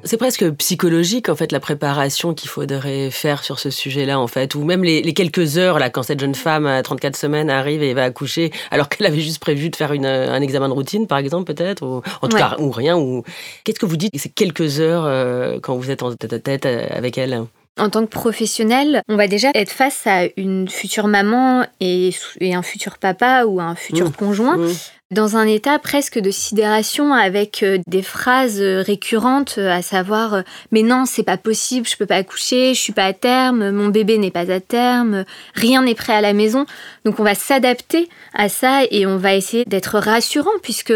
C'est 0.06 0.18
presque 0.18 0.50
psychologique 0.52 1.30
en 1.30 1.36
fait 1.36 1.52
la 1.52 1.60
préparation 1.60 2.34
qu'il 2.34 2.50
faudrait 2.50 3.10
faire 3.10 3.44
sur 3.44 3.60
ce 3.60 3.70
sujet-là 3.70 4.20
en 4.20 4.28
fait, 4.28 4.56
ou 4.56 4.64
même 4.64 4.84
les, 4.84 5.14
quelques 5.14 5.58
heures 5.58 5.80
là 5.80 5.90
quand 5.90 6.04
cette 6.04 6.20
jeune 6.20 6.36
femme 6.36 6.66
à 6.66 6.82
34 6.82 7.16
semaines 7.16 7.50
arrive 7.50 7.84
et 7.84 7.94
va 7.94 8.04
accoucher, 8.04 8.52
alors 8.72 8.88
qu'elle 8.88 9.08
avait 9.08 9.20
juste 9.20 9.40
prévu 9.40 9.70
de 9.70 9.76
faire 9.76 9.92
un 9.92 10.42
examen 10.42 10.70
de 10.70 10.74
routine 10.74 11.08
par 11.08 11.18
exemple 11.18 11.54
peut-être, 11.54 11.84
ou 11.84 12.02
en 12.22 12.28
tout 12.28 12.38
cas 12.38 12.56
ou 12.60 12.72
rien. 12.72 12.98
Ou 12.98 13.24
qu'est-ce 13.64 13.80
que 13.80 13.86
vous 13.86 13.98
dites 13.98 14.18
ces 14.18 14.30
quelques 14.30 14.80
heures 14.80 15.06
euh, 15.06 15.60
quand 15.62 15.76
vous 15.76 15.92
êtes 15.92 16.04
en 16.04 16.14
tête 16.16 16.34
à 16.34 16.40
tête 16.40 16.66
euh, 16.66 16.88
avec 16.92 17.18
elle? 17.18 17.44
En 17.78 17.90
tant 17.90 18.06
que 18.06 18.12
professionnel, 18.12 19.02
on 19.10 19.18
va 19.18 19.28
déjà 19.28 19.50
être 19.54 19.72
face 19.72 20.08
à 20.08 20.28
une 20.38 20.70
future 20.70 21.08
maman 21.08 21.66
et, 21.82 22.12
un 22.42 22.62
futur 22.62 22.98
papa 22.98 23.44
ou 23.46 23.60
un 23.60 23.76
futur 23.76 24.10
mmh. 24.10 24.14
conjoint 24.14 24.58
mmh 24.58 24.72
dans 25.12 25.38
un 25.38 25.46
état 25.46 25.78
presque 25.78 26.18
de 26.18 26.32
sidération 26.32 27.14
avec 27.14 27.62
euh, 27.62 27.78
des 27.86 28.02
phrases 28.02 28.60
euh, 28.60 28.82
récurrentes 28.82 29.56
euh, 29.60 29.70
à 29.70 29.84
savoir 29.84 30.42
mais 30.72 30.82
non 30.82 31.06
c'est 31.06 31.24
pas 31.24 31.38
possible 31.38 31.88
je 31.88 31.96
peux 31.96 32.08
pas 32.08 32.16
accoucher 32.16 32.74
je 32.74 32.80
suis 32.80 32.92
pas 32.92 33.06
à 33.06 33.14
terme 33.14 33.70
mon 33.70 33.90
bébé 33.90 34.18
n'est 34.18 34.32
pas 34.32 34.52
à 34.52 34.60
terme 34.60 35.24
rien 35.54 35.84
n'est 35.84 35.94
prêt 35.94 36.14
à 36.14 36.22
la 36.22 36.34
maison 36.34 36.66
donc 37.06 37.20
on 37.20 37.24
va 37.24 37.36
s'adapter 37.36 38.10
à 38.34 38.50
ça 38.50 38.82
et 38.90 39.06
on 39.06 39.18
va 39.18 39.36
essayer 39.36 39.64
d'être 39.66 40.00
rassurant 40.00 40.58
puisque 40.64 40.94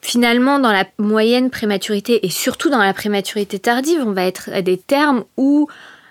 finalement 0.00 0.58
dans 0.58 0.72
la 0.72 0.84
moyenne 0.98 1.48
prématurité 1.48 2.26
et 2.26 2.30
surtout 2.30 2.68
dans 2.68 2.82
la 2.82 2.92
prématurité 2.92 3.60
tardive 3.60 4.02
on 4.04 4.12
va 4.12 4.24
être 4.24 4.50
à 4.52 4.62
des 4.62 4.76
termes 4.76 5.22
où 5.36 5.68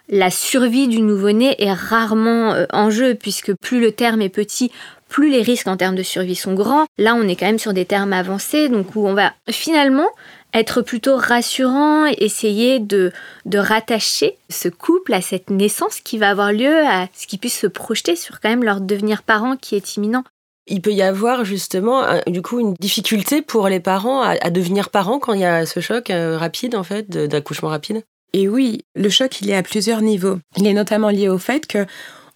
la 0.07 0.29
survie 0.29 0.87
du 0.89 1.01
nouveau-né 1.01 1.55
est 1.63 1.71
rarement 1.71 2.53
en 2.73 2.89
jeu, 2.89 3.15
puisque 3.15 3.53
plus 3.53 3.79
le 3.79 3.93
terme 3.93 4.21
est 4.21 4.27
petit, 4.27 4.69
plus 5.11 5.29
les 5.29 5.41
risques 5.41 5.67
en 5.67 5.75
termes 5.75 5.95
de 5.95 6.03
survie 6.03 6.35
sont 6.35 6.53
grands. 6.53 6.85
Là, 6.97 7.15
on 7.15 7.27
est 7.27 7.35
quand 7.35 7.45
même 7.45 7.59
sur 7.59 7.73
des 7.73 7.85
termes 7.85 8.13
avancés, 8.13 8.69
donc 8.69 8.95
où 8.95 9.05
on 9.05 9.13
va 9.13 9.33
finalement 9.49 10.09
être 10.53 10.81
plutôt 10.81 11.17
rassurant, 11.17 12.05
essayer 12.05 12.79
de, 12.79 13.11
de 13.45 13.57
rattacher 13.57 14.37
ce 14.49 14.69
couple 14.69 15.13
à 15.13 15.21
cette 15.21 15.49
naissance 15.49 15.99
qui 15.99 16.17
va 16.17 16.29
avoir 16.29 16.53
lieu, 16.53 16.87
à 16.87 17.07
ce 17.13 17.27
qu'ils 17.27 17.39
puissent 17.39 17.59
se 17.59 17.67
projeter 17.67 18.15
sur 18.15 18.39
quand 18.39 18.49
même 18.49 18.63
leur 18.63 18.79
devenir 18.79 19.23
parent 19.23 19.57
qui 19.57 19.75
est 19.75 19.97
imminent. 19.97 20.23
Il 20.67 20.81
peut 20.81 20.93
y 20.93 21.01
avoir 21.01 21.43
justement 21.43 22.03
du 22.27 22.41
coup 22.41 22.61
une 22.61 22.75
difficulté 22.75 23.41
pour 23.41 23.67
les 23.67 23.81
parents 23.81 24.21
à, 24.21 24.49
devenir 24.49 24.89
parents 24.89 25.19
quand 25.19 25.33
il 25.33 25.41
y 25.41 25.45
a 25.45 25.65
ce 25.65 25.81
choc 25.81 26.09
euh, 26.09 26.37
rapide 26.37 26.75
en 26.75 26.83
fait 26.83 27.09
d'accouchement 27.09 27.69
rapide? 27.69 28.03
Et 28.33 28.47
oui, 28.47 28.85
le 28.95 29.09
choc 29.09 29.41
il 29.41 29.49
est 29.49 29.55
à 29.55 29.63
plusieurs 29.63 30.01
niveaux. 30.01 30.39
Il 30.55 30.65
est 30.67 30.73
notamment 30.73 31.09
lié 31.09 31.27
au 31.27 31.37
fait 31.37 31.67
que 31.67 31.85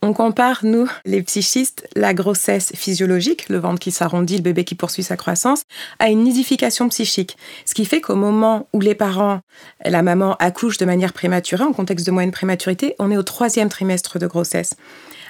on 0.06 0.14
compare, 0.14 0.60
nous, 0.64 0.90
les 1.04 1.24
psychistes, 1.24 1.88
la 1.96 2.14
grossesse 2.14 2.72
physiologique, 2.76 3.50
le 3.50 3.58
ventre 3.58 3.80
qui 3.80 3.92
s'arrondit, 3.92 4.38
le 4.38 4.44
bébé 4.44 4.64
qui 4.64 4.76
poursuit 4.76 5.04
sa 5.04 5.18
croissance, 5.18 5.64
à 6.00 6.10
une 6.10 6.24
nidification 6.24 6.88
psychique. 6.90 7.38
Ce 7.66 7.74
qui 7.74 7.86
fait 7.86 8.02
qu'au 8.02 8.16
moment 8.16 8.68
où 8.72 8.80
les 8.80 8.94
parents, 8.94 9.40
la 9.84 10.04
maman 10.04 10.36
accouche 10.40 10.78
de 10.78 10.86
manière 10.86 11.12
prématurée, 11.12 11.64
en 11.64 11.74
contexte 11.74 12.06
de 12.06 12.12
moyenne 12.12 12.32
prématurité, 12.32 12.96
on 13.00 13.10
est 13.10 13.18
au 13.18 13.24
troisième 13.24 13.70
trimestre 13.70 14.20
de 14.20 14.28
grossesse 14.28 14.76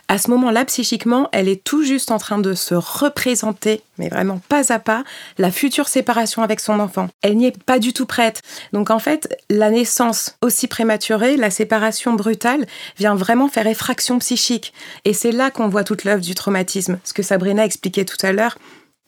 à 0.08 0.18
ce 0.18 0.30
moment-là, 0.32 0.66
psychiquement, 0.66 1.30
elle 1.32 1.48
est 1.48 1.64
tout 1.64 1.84
juste 1.84 2.12
en 2.12 2.18
train 2.18 2.38
de 2.38 2.54
se 2.54 2.76
représenter, 2.76 3.82
mais 3.98 4.08
vraiment 4.08 4.40
pas 4.50 4.72
à 4.72 4.80
pas, 4.80 5.04
la 5.38 5.52
future 5.52 5.88
séparation 5.88 6.44
avec 6.44 6.60
son 6.60 6.80
enfant. 6.80 7.08
Elle 7.22 7.38
n'y 7.38 7.48
est 7.48 7.64
pas 7.64 7.80
du 7.80 7.92
tout 7.92 8.06
prête. 8.06 8.42
Donc 8.72 8.92
en 8.92 9.00
fait, 9.00 9.36
la 9.50 9.72
naissance 9.72 10.38
aussi 10.42 10.68
prématurée, 10.68 11.38
la 11.38 11.50
séparation 11.50 12.14
brutale, 12.14 12.68
vient 12.98 13.16
vraiment 13.16 13.48
faire 13.48 13.68
effraction 13.68 14.20
psychique. 14.20 14.74
Et 15.06 15.14
c'est 15.14 15.32
là 15.32 15.50
qu'on 15.50 15.70
voit 15.70 15.84
toute 15.84 16.04
l'œuvre 16.04 16.22
du 16.22 16.36
traumatisme. 16.36 17.00
Ce 17.04 17.14
que 17.14 17.24
Sabrina 17.24 17.66
expliquait 17.66 18.06
tout 18.06 18.24
à 18.24 18.32
l'heure, 18.32 18.58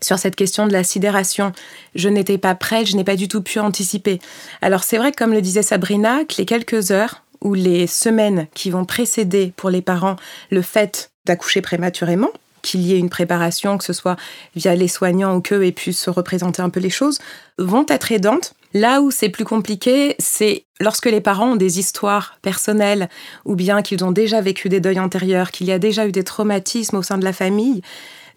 sur 0.02 0.20
cette 0.20 0.36
question 0.36 0.68
de 0.68 0.74
la 0.74 0.84
sidération. 0.84 1.52
Je 1.96 2.10
n'étais 2.10 2.38
pas 2.38 2.56
prête, 2.56 2.88
je 2.88 2.96
n'ai 2.96 3.04
pas 3.04 3.16
du 3.16 3.28
tout 3.28 3.42
pu 3.42 3.60
anticiper. 3.60 4.20
Alors 4.62 4.84
c'est 4.84 4.98
vrai, 4.98 5.12
comme 5.12 5.34
le 5.34 5.42
disait 5.42 5.64
Sabrina, 5.64 6.24
que 6.26 6.36
les 6.38 6.46
quelques 6.46 6.92
heures 6.92 7.24
ou 7.42 7.54
les 7.54 7.88
semaines 7.88 8.48
qui 8.54 8.70
vont 8.70 8.86
précéder 8.86 9.54
pour 9.56 9.70
les 9.70 9.82
parents 9.82 10.16
le 10.52 10.62
fait 10.62 11.12
d'accoucher 11.26 11.62
prématurément, 11.62 12.30
qu'il 12.62 12.82
y 12.82 12.94
ait 12.94 13.00
une 13.00 13.10
préparation, 13.10 13.78
que 13.78 13.84
ce 13.84 13.94
soit 13.94 14.18
via 14.56 14.76
les 14.76 14.88
soignants 14.88 15.36
ou 15.36 15.42
qu'eux 15.42 15.66
aient 15.66 15.72
pu 15.72 15.94
se 15.94 16.10
représenter 16.10 16.62
un 16.62 16.70
peu 16.70 16.80
les 16.80 16.90
choses, 16.90 17.20
vont 17.58 17.86
être 17.88 18.12
aidantes. 18.12 18.54
Là 18.74 19.02
où 19.02 19.12
c'est 19.12 19.30
plus 19.30 19.46
compliqué, 19.46 20.16
c'est 20.20 20.66
lorsque 20.80 21.06
les 21.06 21.22
parents 21.22 21.52
ont 21.54 21.56
des 21.56 21.80
histoires 21.80 22.38
personnelles 22.42 23.10
ou 23.46 23.56
bien 23.56 23.82
qu'ils 23.82 24.04
ont 24.04 24.12
déjà 24.12 24.42
vécu 24.42 24.70
des 24.70 24.80
deuils 24.80 25.00
antérieurs, 25.00 25.52
qu'il 25.52 25.68
y 25.68 25.72
a 25.72 25.80
déjà 25.80 26.06
eu 26.06 26.12
des 26.12 26.24
traumatismes 26.24 26.98
au 26.98 27.02
sein 27.02 27.18
de 27.18 27.24
la 27.24 27.34
famille 27.34 27.82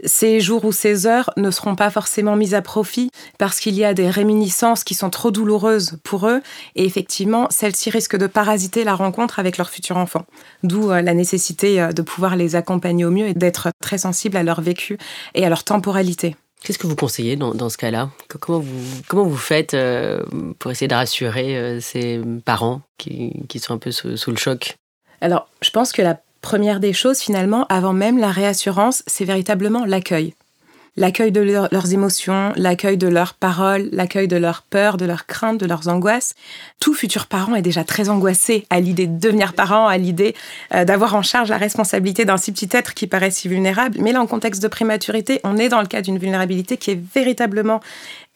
ces 0.05 0.41
jours 0.41 0.65
ou 0.65 0.73
ces 0.73 1.07
heures 1.07 1.31
ne 1.37 1.51
seront 1.51 1.77
pas 1.77 1.91
forcément 1.91 2.37
mises 2.37 2.55
à 2.55 2.63
profit 2.63 3.11
parce 3.39 3.61
qu'il 3.61 3.75
y 3.75 3.85
a 3.85 3.95
des 3.95 4.09
réminiscences 4.09 4.85
qui 4.85 4.95
sont 4.95 5.11
trop 5.11 5.31
douloureuses 5.31 5.99
pour 6.05 6.27
eux 6.29 6.43
et 6.77 6.85
effectivement, 6.85 7.49
celles-ci 7.51 7.91
risquent 7.91 8.17
de 8.17 8.27
parasiter 8.27 8.85
la 8.85 8.95
rencontre 8.95 9.39
avec 9.39 9.59
leur 9.59 9.71
futur 9.71 9.97
enfant. 9.97 10.25
D'où 10.63 10.91
euh, 10.91 11.03
la 11.03 11.15
nécessité 11.15 11.81
euh, 11.81 11.93
de 11.93 12.03
pouvoir 12.03 12.37
les 12.37 12.57
accompagner 12.57 13.05
au 13.05 13.11
mieux 13.11 13.27
et 13.27 13.35
d'être 13.35 13.69
très 13.81 13.99
sensible 13.99 14.37
à 14.37 14.43
leur 14.43 14.61
vécu 14.61 14.99
et 15.35 15.45
à 15.45 15.49
leur 15.49 15.65
temporalité. 15.65 16.37
Qu'est-ce 16.63 16.79
que 16.79 16.87
vous 16.87 16.97
conseillez 16.97 17.37
dans, 17.37 17.71
ce 17.71 17.79
cas-là? 17.79 18.11
Comment 18.39 18.61
vous, 18.61 19.03
comment 19.09 19.25
vous 19.25 19.37
faites 19.37 19.73
euh, 19.73 20.23
pour 20.59 20.71
essayer 20.71 20.89
de 20.89 20.95
rassurer 20.95 21.79
ces 21.81 22.21
parents 22.45 22.83
qui, 22.99 23.33
sont 23.59 23.73
un 23.73 23.79
peu 23.79 23.91
sous 23.91 24.31
le 24.31 24.37
choc? 24.37 24.77
Alors, 25.23 25.49
je 25.63 25.71
pense 25.71 25.93
que 25.93 26.03
la 26.03 26.21
première 26.41 26.81
des 26.81 26.93
choses, 26.93 27.19
finalement, 27.19 27.67
avant 27.69 27.93
même 27.93 28.19
la 28.19 28.31
réassurance, 28.31 29.03
c'est 29.07 29.25
véritablement 29.25 29.85
l'accueil. 29.85 30.35
L'accueil 30.97 31.31
de 31.31 31.41
leurs 31.41 31.93
émotions, 31.93 32.53
l'accueil 32.57 32.97
de 32.97 33.07
leurs 33.07 33.35
paroles, 33.35 33.89
l'accueil 33.93 34.27
de 34.27 34.37
leurs 34.37 34.63
peurs, 34.63 34.97
de 34.97 35.05
leurs 35.05 35.27
craintes, 35.27 35.59
de 35.59 35.67
leurs 35.67 35.89
angoisses. 35.89 36.35
Tout 36.81 36.95
futur 36.95 37.27
parent 37.27 37.55
est 37.55 37.63
déjà 37.63 37.85
très 37.85 38.09
angoissé 38.09 38.67
à 38.71 38.81
l'idée 38.81 39.07
de 39.07 39.19
devenir 39.19 39.53
parent, 39.53 39.87
à 39.87 39.97
l'idée 39.99 40.35
euh, 40.75 40.85
d'avoir 40.85 41.15
en 41.15 41.23
charge 41.23 41.49
la 41.49 41.59
responsabilité 41.59 42.25
d'un 42.25 42.37
si 42.37 42.51
petit 42.51 42.69
être 42.73 42.93
qui 42.93 43.07
paraît 43.07 43.31
si 43.31 43.47
vulnérable. 43.49 43.99
Mais 44.01 44.11
là, 44.11 44.21
en 44.21 44.27
contexte 44.27 44.63
de 44.63 44.69
prématurité, 44.69 45.41
on 45.45 45.57
est 45.59 45.69
dans 45.69 45.81
le 45.81 45.87
cas 45.87 46.03
d'une 46.03 46.19
vulnérabilité 46.19 46.77
qui 46.77 46.91
est 46.91 47.01
véritablement 47.15 47.81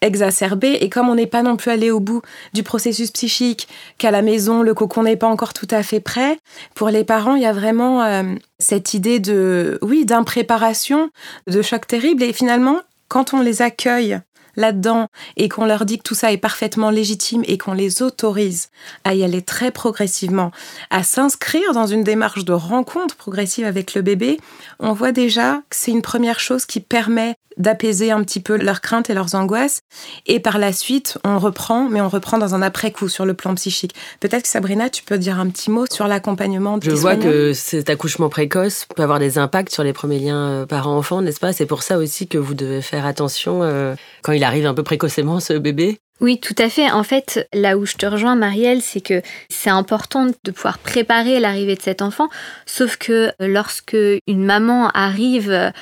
exacerbé. 0.01 0.77
Et 0.81 0.89
comme 0.89 1.09
on 1.09 1.15
n'est 1.15 1.27
pas 1.27 1.43
non 1.43 1.57
plus 1.57 1.71
allé 1.71 1.91
au 1.91 1.99
bout 1.99 2.21
du 2.53 2.63
processus 2.63 3.11
psychique, 3.11 3.67
qu'à 3.97 4.11
la 4.11 4.21
maison, 4.21 4.61
le 4.61 4.73
cocon 4.73 5.03
n'est 5.03 5.15
pas 5.15 5.27
encore 5.27 5.53
tout 5.53 5.67
à 5.71 5.83
fait 5.83 5.99
prêt, 5.99 6.37
pour 6.73 6.89
les 6.89 7.03
parents, 7.03 7.35
il 7.35 7.41
y 7.41 7.47
a 7.47 7.53
vraiment 7.53 8.03
euh, 8.03 8.23
cette 8.59 8.93
idée 8.93 9.19
de, 9.19 9.79
oui, 9.81 10.05
d'impréparation, 10.05 11.09
de 11.47 11.61
choc 11.61 11.87
terrible. 11.87 12.23
Et 12.23 12.33
finalement, 12.33 12.79
quand 13.07 13.33
on 13.33 13.41
les 13.41 13.61
accueille 13.61 14.19
là-dedans 14.55 15.07
et 15.37 15.49
qu'on 15.49 15.65
leur 15.65 15.85
dit 15.85 15.97
que 15.97 16.03
tout 16.03 16.15
ça 16.15 16.31
est 16.31 16.37
parfaitement 16.37 16.89
légitime 16.89 17.43
et 17.45 17.57
qu'on 17.57 17.73
les 17.73 18.01
autorise 18.01 18.69
à 19.03 19.13
y 19.13 19.23
aller 19.23 19.41
très 19.41 19.71
progressivement, 19.71 20.51
à 20.89 21.03
s'inscrire 21.03 21.73
dans 21.73 21.87
une 21.87 22.03
démarche 22.03 22.45
de 22.45 22.53
rencontre 22.53 23.15
progressive 23.15 23.65
avec 23.65 23.93
le 23.93 24.01
bébé, 24.01 24.39
on 24.79 24.93
voit 24.93 25.11
déjà 25.11 25.61
que 25.69 25.75
c'est 25.75 25.91
une 25.91 26.01
première 26.01 26.39
chose 26.39 26.65
qui 26.65 26.79
permet 26.79 27.35
d'apaiser 27.57 28.11
un 28.11 28.23
petit 28.23 28.39
peu 28.39 28.57
leurs 28.57 28.81
craintes 28.81 29.09
et 29.09 29.13
leurs 29.13 29.35
angoisses. 29.35 29.81
Et 30.25 30.39
par 30.39 30.57
la 30.57 30.73
suite, 30.73 31.17
on 31.23 31.39
reprend, 31.39 31.89
mais 31.89 32.01
on 32.01 32.09
reprend 32.09 32.37
dans 32.37 32.55
un 32.55 32.61
après-coup 32.61 33.09
sur 33.09 33.25
le 33.25 33.33
plan 33.33 33.55
psychique. 33.55 33.95
Peut-être 34.19 34.43
que 34.43 34.49
Sabrina, 34.49 34.89
tu 34.89 35.03
peux 35.03 35.17
dire 35.17 35.39
un 35.39 35.49
petit 35.49 35.71
mot 35.71 35.85
sur 35.91 36.07
l'accompagnement 36.07 36.79
Je 36.81 36.91
vois 36.91 37.15
que 37.15 37.53
cet 37.53 37.89
accouchement 37.89 38.29
précoce 38.29 38.85
peut 38.95 39.03
avoir 39.03 39.19
des 39.19 39.37
impacts 39.37 39.73
sur 39.73 39.83
les 39.83 39.93
premiers 39.93 40.19
liens 40.19 40.49
euh, 40.49 40.65
parents-enfants, 40.65 41.21
n'est-ce 41.21 41.39
pas? 41.39 41.53
C'est 41.53 41.65
pour 41.65 41.83
ça 41.83 41.97
aussi 41.97 42.27
que 42.27 42.37
vous 42.37 42.53
devez 42.53 42.81
faire 42.81 43.05
attention 43.05 43.63
euh, 43.63 43.95
quand 44.21 44.31
il 44.31 44.43
arrive 44.43 44.65
un 44.65 44.73
peu 44.73 44.83
précocement, 44.83 45.39
ce 45.39 45.53
bébé 45.53 45.99
oui, 46.21 46.39
tout 46.39 46.55
à 46.57 46.69
fait. 46.69 46.89
En 46.89 47.03
fait, 47.03 47.45
là 47.53 47.77
où 47.77 47.85
je 47.85 47.95
te 47.95 48.05
rejoins, 48.05 48.35
Marielle, 48.35 48.81
c'est 48.81 49.01
que 49.01 49.21
c'est 49.49 49.69
important 49.69 50.27
de 50.27 50.51
pouvoir 50.51 50.77
préparer 50.77 51.41
l'arrivée 51.41 51.75
de 51.75 51.81
cet 51.81 52.01
enfant. 52.01 52.29
Sauf 52.65 52.95
que 52.95 53.31
lorsque 53.41 53.97
une 54.25 54.45
maman 54.45 54.89
arrive 54.91 55.73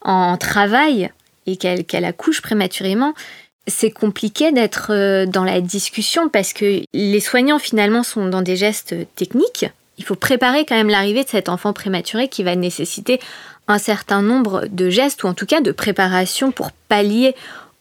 en 0.00 0.36
travail, 0.38 1.10
et 1.46 1.56
qu'elle 1.56 2.04
accouche 2.04 2.42
prématurément, 2.42 3.14
c'est 3.66 3.90
compliqué 3.90 4.52
d'être 4.52 4.88
euh, 4.90 5.26
dans 5.26 5.44
la 5.44 5.60
discussion 5.60 6.28
parce 6.28 6.52
que 6.52 6.82
les 6.92 7.20
soignants 7.20 7.58
finalement 7.58 8.02
sont 8.02 8.28
dans 8.28 8.42
des 8.42 8.56
gestes 8.56 8.94
techniques. 9.14 9.66
Il 9.98 10.04
faut 10.04 10.16
préparer 10.16 10.64
quand 10.64 10.74
même 10.74 10.88
l'arrivée 10.88 11.22
de 11.22 11.28
cet 11.28 11.48
enfant 11.48 11.72
prématuré 11.72 12.28
qui 12.28 12.42
va 12.42 12.56
nécessiter 12.56 13.20
un 13.68 13.78
certain 13.78 14.22
nombre 14.22 14.66
de 14.70 14.90
gestes 14.90 15.22
ou 15.22 15.28
en 15.28 15.34
tout 15.34 15.46
cas 15.46 15.60
de 15.60 15.70
préparation 15.70 16.50
pour 16.50 16.72
pallier 16.88 17.34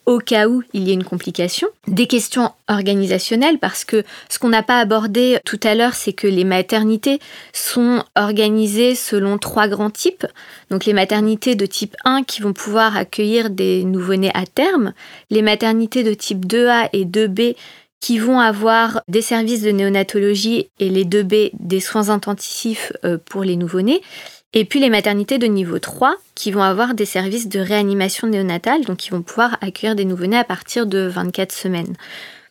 au 0.05 0.19
cas 0.19 0.47
où 0.47 0.63
il 0.73 0.87
y 0.87 0.91
ait 0.91 0.95
une 0.95 1.03
complication. 1.03 1.67
Des 1.87 2.07
questions 2.07 2.51
organisationnelles 2.67 3.59
parce 3.59 3.85
que 3.85 4.03
ce 4.29 4.39
qu'on 4.39 4.49
n'a 4.49 4.63
pas 4.63 4.79
abordé 4.79 5.39
tout 5.45 5.59
à 5.63 5.75
l'heure, 5.75 5.93
c'est 5.93 6.13
que 6.13 6.27
les 6.27 6.43
maternités 6.43 7.19
sont 7.53 8.03
organisées 8.15 8.95
selon 8.95 9.37
trois 9.37 9.67
grands 9.67 9.89
types. 9.89 10.25
Donc 10.69 10.85
les 10.85 10.93
maternités 10.93 11.55
de 11.55 11.65
type 11.65 11.95
1 12.05 12.23
qui 12.23 12.41
vont 12.41 12.53
pouvoir 12.53 12.97
accueillir 12.97 13.49
des 13.49 13.83
nouveau-nés 13.83 14.31
à 14.33 14.45
terme, 14.45 14.93
les 15.29 15.41
maternités 15.41 16.03
de 16.03 16.13
type 16.13 16.45
2A 16.45 16.89
et 16.93 17.05
2B 17.05 17.55
qui 17.99 18.17
vont 18.17 18.39
avoir 18.39 19.01
des 19.07 19.21
services 19.21 19.61
de 19.61 19.69
néonatologie 19.69 20.69
et 20.79 20.89
les 20.89 21.05
2B 21.05 21.51
des 21.59 21.79
soins 21.79 22.09
intensifs 22.09 22.91
euh, 23.05 23.19
pour 23.23 23.43
les 23.43 23.55
nouveau-nés, 23.55 24.01
et 24.53 24.65
puis 24.65 24.79
les 24.79 24.89
maternités 24.89 25.37
de 25.37 25.47
niveau 25.47 25.79
3 25.79 26.15
qui 26.35 26.51
vont 26.51 26.61
avoir 26.63 26.93
des 26.93 27.05
services 27.05 27.47
de 27.47 27.59
réanimation 27.59 28.27
néonatale, 28.27 28.83
donc 28.83 28.97
qui 28.97 29.09
vont 29.11 29.21
pouvoir 29.21 29.57
accueillir 29.61 29.95
des 29.95 30.05
nouveau-nés 30.05 30.37
à 30.37 30.43
partir 30.43 30.85
de 30.85 31.07
24 31.07 31.51
semaines. 31.51 31.95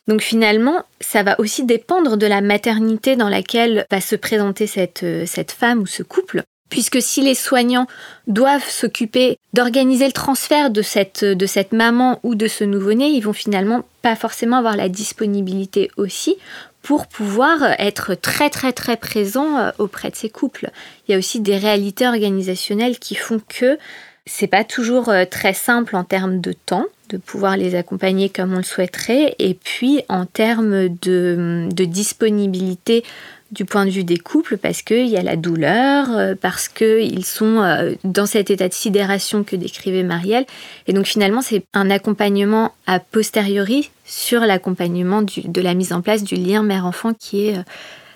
Donc 0.07 0.21
finalement, 0.21 0.83
ça 0.99 1.21
va 1.21 1.39
aussi 1.39 1.63
dépendre 1.63 2.17
de 2.17 2.25
la 2.25 2.41
maternité 2.41 3.15
dans 3.15 3.29
laquelle 3.29 3.85
va 3.91 4.01
se 4.01 4.15
présenter 4.15 4.65
cette, 4.65 5.03
euh, 5.03 5.25
cette 5.27 5.51
femme 5.51 5.79
ou 5.79 5.85
ce 5.85 6.01
couple. 6.01 6.43
Puisque 6.69 7.01
si 7.01 7.21
les 7.21 7.35
soignants 7.35 7.85
doivent 8.27 8.67
s'occuper 8.67 9.37
d'organiser 9.53 10.05
le 10.05 10.13
transfert 10.13 10.71
de 10.71 10.81
cette, 10.81 11.23
de 11.23 11.45
cette 11.45 11.73
maman 11.73 12.19
ou 12.23 12.33
de 12.33 12.47
ce 12.47 12.63
nouveau-né, 12.63 13.09
ils 13.09 13.21
vont 13.21 13.33
finalement 13.33 13.83
pas 14.01 14.15
forcément 14.15 14.57
avoir 14.57 14.77
la 14.77 14.87
disponibilité 14.89 15.91
aussi 15.97 16.37
pour 16.81 17.07
pouvoir 17.07 17.75
être 17.79 18.15
très 18.15 18.49
très 18.49 18.73
très 18.73 18.97
présent 18.97 19.57
euh, 19.57 19.71
auprès 19.77 20.09
de 20.09 20.15
ces 20.15 20.29
couples. 20.29 20.71
Il 21.07 21.11
y 21.11 21.15
a 21.15 21.17
aussi 21.17 21.39
des 21.39 21.57
réalités 21.57 22.07
organisationnelles 22.07 22.99
qui 22.99 23.15
font 23.15 23.41
que 23.47 23.77
c'est 24.25 24.47
pas 24.47 24.63
toujours 24.63 25.09
euh, 25.09 25.25
très 25.25 25.53
simple 25.53 25.95
en 25.95 26.03
termes 26.03 26.41
de 26.41 26.53
temps 26.53 26.85
de 27.09 27.17
pouvoir 27.17 27.57
les 27.57 27.75
accompagner 27.75 28.29
comme 28.29 28.53
on 28.53 28.57
le 28.57 28.63
souhaiterait 28.63 29.35
et 29.37 29.53
puis 29.53 30.01
en 30.07 30.25
termes 30.25 30.87
de, 30.87 31.67
de 31.69 31.85
disponibilité 31.85 33.03
du 33.51 33.65
point 33.65 33.85
de 33.85 33.91
vue 33.91 34.03
des 34.03 34.17
couples 34.17 34.57
parce 34.57 34.81
qu'il 34.81 35.07
y 35.07 35.17
a 35.17 35.21
la 35.21 35.35
douleur, 35.35 36.09
euh, 36.11 36.35
parce 36.39 36.67
qu'ils 36.67 37.25
sont 37.25 37.61
euh, 37.61 37.93
dans 38.03 38.25
cet 38.25 38.49
état 38.49 38.67
de 38.67 38.73
sidération 38.73 39.43
que 39.43 39.55
décrivait 39.55 40.03
Marielle. 40.03 40.45
Et 40.87 40.93
donc 40.93 41.05
finalement, 41.05 41.41
c'est 41.41 41.63
un 41.73 41.89
accompagnement 41.89 42.73
a 42.87 42.99
posteriori 42.99 43.91
sur 44.05 44.41
l'accompagnement 44.41 45.21
de 45.21 45.61
la 45.61 45.73
mise 45.73 45.93
en 45.93 46.01
place 46.01 46.23
du 46.23 46.35
lien 46.35 46.63
mère-enfant 46.63 47.13
qui 47.13 47.47
est 47.47 47.57
euh, 47.57 47.63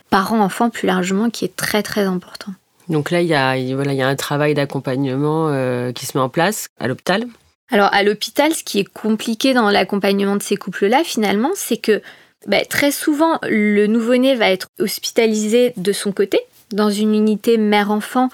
parents-enfants 0.09 0.69
plus 0.69 0.87
largement 0.87 1.29
qui 1.29 1.45
est 1.45 1.55
très 1.55 1.83
très 1.83 2.05
important. 2.05 2.53
Donc 2.89 3.11
là, 3.11 3.21
il 3.21 3.27
y 3.27 3.33
a, 3.33 3.55
voilà, 3.73 3.93
il 3.93 3.97
y 3.97 4.01
a 4.01 4.07
un 4.07 4.15
travail 4.15 4.53
d'accompagnement 4.53 5.49
euh, 5.49 5.91
qui 5.91 6.05
se 6.05 6.17
met 6.17 6.21
en 6.21 6.29
place 6.29 6.67
à 6.79 6.87
l'hôpital. 6.87 7.25
Alors 7.71 7.89
à 7.93 8.03
l'hôpital, 8.03 8.53
ce 8.53 8.63
qui 8.63 8.79
est 8.79 8.87
compliqué 8.87 9.53
dans 9.53 9.69
l'accompagnement 9.71 10.35
de 10.35 10.43
ces 10.43 10.55
couples-là, 10.55 11.03
finalement, 11.03 11.51
c'est 11.55 11.77
que 11.77 12.01
bah, 12.45 12.63
très 12.65 12.91
souvent, 12.91 13.39
le 13.43 13.87
nouveau-né 13.87 14.35
va 14.35 14.49
être 14.49 14.67
hospitalisé 14.79 15.73
de 15.77 15.91
son 15.91 16.11
côté, 16.11 16.39
dans 16.71 16.89
une 16.89 17.15
unité 17.15 17.57
mère-enfant 17.57 18.29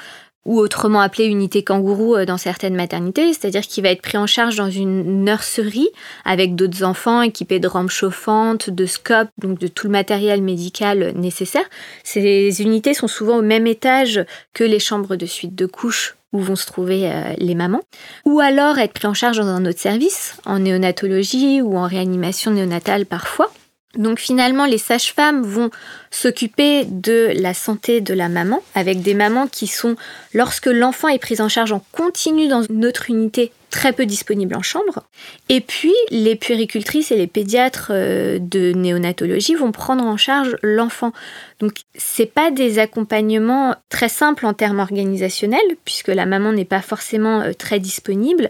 ou 0.45 0.59
autrement 0.59 1.01
appelée 1.01 1.25
unité 1.25 1.63
kangourou 1.63 2.15
euh, 2.15 2.25
dans 2.25 2.37
certaines 2.37 2.75
maternités, 2.75 3.33
c'est-à-dire 3.33 3.61
qu'il 3.61 3.83
va 3.83 3.89
être 3.89 4.01
pris 4.01 4.17
en 4.17 4.25
charge 4.25 4.55
dans 4.55 4.71
une 4.71 5.23
nurserie 5.23 5.89
avec 6.25 6.55
d'autres 6.55 6.83
enfants 6.83 7.21
équipés 7.21 7.59
de 7.59 7.67
rampes 7.67 7.91
chauffantes, 7.91 8.69
de 8.69 8.85
scopes, 8.85 9.29
donc 9.37 9.59
de 9.59 9.67
tout 9.67 9.87
le 9.87 9.91
matériel 9.91 10.41
médical 10.41 11.13
nécessaire. 11.15 11.65
Ces 12.03 12.61
unités 12.61 12.93
sont 12.93 13.07
souvent 13.07 13.37
au 13.37 13.43
même 13.43 13.67
étage 13.67 14.25
que 14.53 14.63
les 14.63 14.79
chambres 14.79 15.15
de 15.15 15.25
suite 15.25 15.55
de 15.55 15.67
couches 15.67 16.15
où 16.33 16.39
vont 16.39 16.55
se 16.55 16.65
trouver 16.65 17.11
euh, 17.11 17.33
les 17.37 17.55
mamans, 17.55 17.81
ou 18.25 18.39
alors 18.39 18.79
être 18.79 18.93
pris 18.93 19.07
en 19.07 19.13
charge 19.13 19.37
dans 19.37 19.45
un 19.45 19.65
autre 19.65 19.79
service, 19.79 20.37
en 20.45 20.59
néonatologie 20.59 21.61
ou 21.61 21.77
en 21.77 21.85
réanimation 21.85 22.51
néonatale 22.51 23.05
parfois. 23.05 23.51
Donc 23.97 24.19
finalement, 24.19 24.65
les 24.65 24.77
sages-femmes 24.77 25.43
vont 25.43 25.69
s'occuper 26.11 26.85
de 26.85 27.31
la 27.35 27.53
santé 27.53 28.01
de 28.01 28.13
la 28.13 28.29
maman, 28.29 28.61
avec 28.75 29.01
des 29.01 29.13
mamans 29.13 29.47
qui 29.47 29.67
sont, 29.67 29.95
lorsque 30.33 30.67
l'enfant 30.67 31.09
est 31.09 31.19
pris 31.19 31.41
en 31.41 31.49
charge 31.49 31.71
en 31.71 31.83
continu 31.91 32.47
dans 32.47 32.63
une 32.63 32.85
autre 32.85 33.09
unité, 33.09 33.51
très 33.71 33.93
peu 33.93 34.05
disponibles 34.05 34.55
en 34.55 34.61
chambre. 34.61 35.03
Et 35.49 35.61
puis, 35.61 35.93
les 36.09 36.35
puéricultrices 36.35 37.11
et 37.11 37.15
les 37.15 37.25
pédiatres 37.25 37.91
euh, 37.91 38.37
de 38.39 38.73
néonatologie 38.73 39.55
vont 39.55 39.71
prendre 39.71 40.03
en 40.03 40.17
charge 40.17 40.57
l'enfant. 40.61 41.13
Donc, 41.59 41.73
c'est 41.95 42.31
pas 42.31 42.51
des 42.51 42.79
accompagnements 42.79 43.75
très 43.89 44.09
simples 44.09 44.45
en 44.45 44.53
termes 44.53 44.79
organisationnels, 44.79 45.77
puisque 45.85 46.09
la 46.09 46.25
maman 46.25 46.51
n'est 46.51 46.65
pas 46.65 46.81
forcément 46.81 47.41
euh, 47.41 47.53
très 47.53 47.79
disponible 47.79 48.49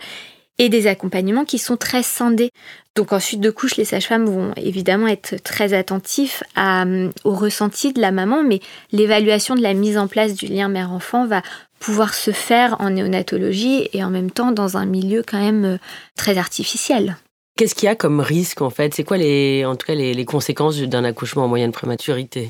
et 0.58 0.70
des 0.70 0.88
accompagnements 0.88 1.46
qui 1.46 1.58
sont 1.58 1.78
très 1.78 2.04
scindés. 2.04 2.52
Donc 2.96 3.14
ensuite 3.14 3.40
de 3.40 3.50
couche, 3.50 3.78
les 3.78 3.86
sages-femmes 3.86 4.26
vont 4.26 4.54
évidemment 4.58 5.08
être 5.08 5.42
très 5.44 5.74
attentifs 5.74 6.44
euh, 6.58 7.10
au 7.24 7.34
ressenti 7.34 7.94
de 7.94 8.02
la 8.02 8.12
maman, 8.12 8.44
mais 8.44 8.60
l'évaluation 8.92 9.56
de 9.56 9.62
la 9.62 9.74
mise 9.74 9.98
en 9.98 10.08
place 10.08 10.34
du 10.34 10.48
lien 10.48 10.68
mère-enfant 10.68 11.26
va 11.26 11.42
pouvoir 11.80 12.14
se 12.14 12.32
faire 12.32 12.76
en 12.80 12.92
néonatologie 12.92 13.90
et 13.94 14.04
en 14.04 14.10
même 14.10 14.30
temps 14.30 14.52
dans 14.52 14.78
un 14.78 14.86
milieu 14.86 15.24
quand 15.26 15.40
même 15.40 15.66
euh, 15.66 15.78
très 16.16 16.38
artificiel. 16.38 17.18
Qu'est-ce 17.58 17.76
qu'il 17.76 17.88
y 17.88 17.90
a 17.90 17.96
comme 17.96 18.20
risque 18.20 18.62
en 18.62 18.70
fait? 18.70 18.94
C'est 18.94 19.04
quoi 19.04 19.18
les, 19.18 19.66
en 19.66 19.76
tout 19.76 19.88
cas 19.88 19.96
les, 19.96 20.26
conséquences 20.26 20.78
d'un 20.80 21.04
accouchement 21.04 21.46
en 21.46 21.48
moyenne 21.48 21.72
prématurité? 21.72 22.50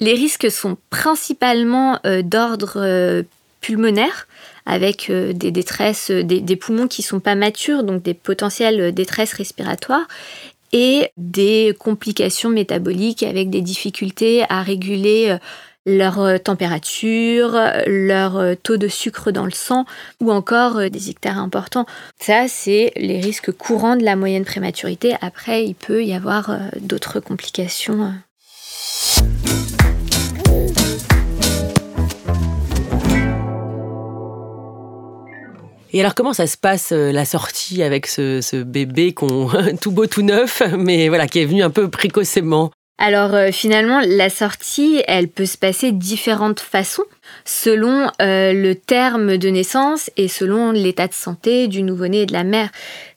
Les 0.00 0.14
risques 0.14 0.50
sont 0.50 0.76
principalement 0.90 1.98
euh, 2.06 2.22
d'ordre 2.22 3.24
pulmonaire 3.62 4.26
avec 4.66 5.10
euh, 5.10 5.32
des 5.32 5.50
détresses, 5.50 6.10
euh, 6.10 6.22
des, 6.22 6.56
poumons 6.56 6.88
qui 6.88 7.02
sont 7.02 7.20
pas 7.20 7.34
matures, 7.34 7.82
donc 7.82 8.02
des 8.02 8.14
potentielles 8.14 8.80
euh, 8.80 8.92
détresses 8.92 9.32
respiratoires 9.32 10.06
et 10.72 11.10
des 11.16 11.74
complications 11.78 12.50
métaboliques 12.50 13.22
avec 13.22 13.50
des 13.50 13.60
difficultés 13.60 14.44
à 14.48 14.62
réguler 14.62 15.36
leur 15.84 16.42
température, 16.42 17.60
leur 17.86 18.56
taux 18.62 18.78
de 18.78 18.88
sucre 18.88 19.32
dans 19.32 19.44
le 19.44 19.50
sang 19.50 19.84
ou 20.22 20.32
encore 20.32 20.88
des 20.88 21.10
ictères 21.10 21.36
importants. 21.36 21.84
Ça, 22.18 22.48
c'est 22.48 22.92
les 22.96 23.20
risques 23.20 23.52
courants 23.52 23.96
de 23.96 24.04
la 24.04 24.16
moyenne 24.16 24.46
prématurité. 24.46 25.12
Après, 25.20 25.62
il 25.66 25.74
peut 25.74 26.02
y 26.02 26.14
avoir 26.14 26.56
d'autres 26.80 27.20
complications. 27.20 28.14
Et 35.94 36.00
alors, 36.00 36.14
comment 36.14 36.32
ça 36.32 36.46
se 36.46 36.56
passe 36.56 36.92
euh, 36.92 37.12
la 37.12 37.26
sortie 37.26 37.82
avec 37.82 38.06
ce, 38.06 38.62
bébé 38.62 39.12
qu'on 39.12 39.50
tout 39.80 39.90
beau, 39.90 40.06
tout 40.06 40.22
neuf, 40.22 40.62
mais 40.78 41.08
voilà, 41.08 41.26
qui 41.26 41.40
est 41.40 41.44
venu 41.44 41.62
un 41.62 41.70
peu 41.70 41.88
précocement? 41.88 42.70
Alors 42.98 43.34
euh, 43.34 43.50
finalement, 43.50 44.00
la 44.06 44.30
sortie, 44.30 45.02
elle 45.08 45.28
peut 45.28 45.46
se 45.46 45.58
passer 45.58 45.90
de 45.92 45.98
différentes 45.98 46.60
façons 46.60 47.04
selon 47.44 48.08
euh, 48.20 48.52
le 48.52 48.74
terme 48.74 49.38
de 49.38 49.48
naissance 49.48 50.10
et 50.16 50.28
selon 50.28 50.70
l'état 50.70 51.08
de 51.08 51.12
santé 51.12 51.66
du 51.66 51.82
nouveau-né 51.82 52.22
et 52.22 52.26
de 52.26 52.32
la 52.32 52.44
mère. 52.44 52.70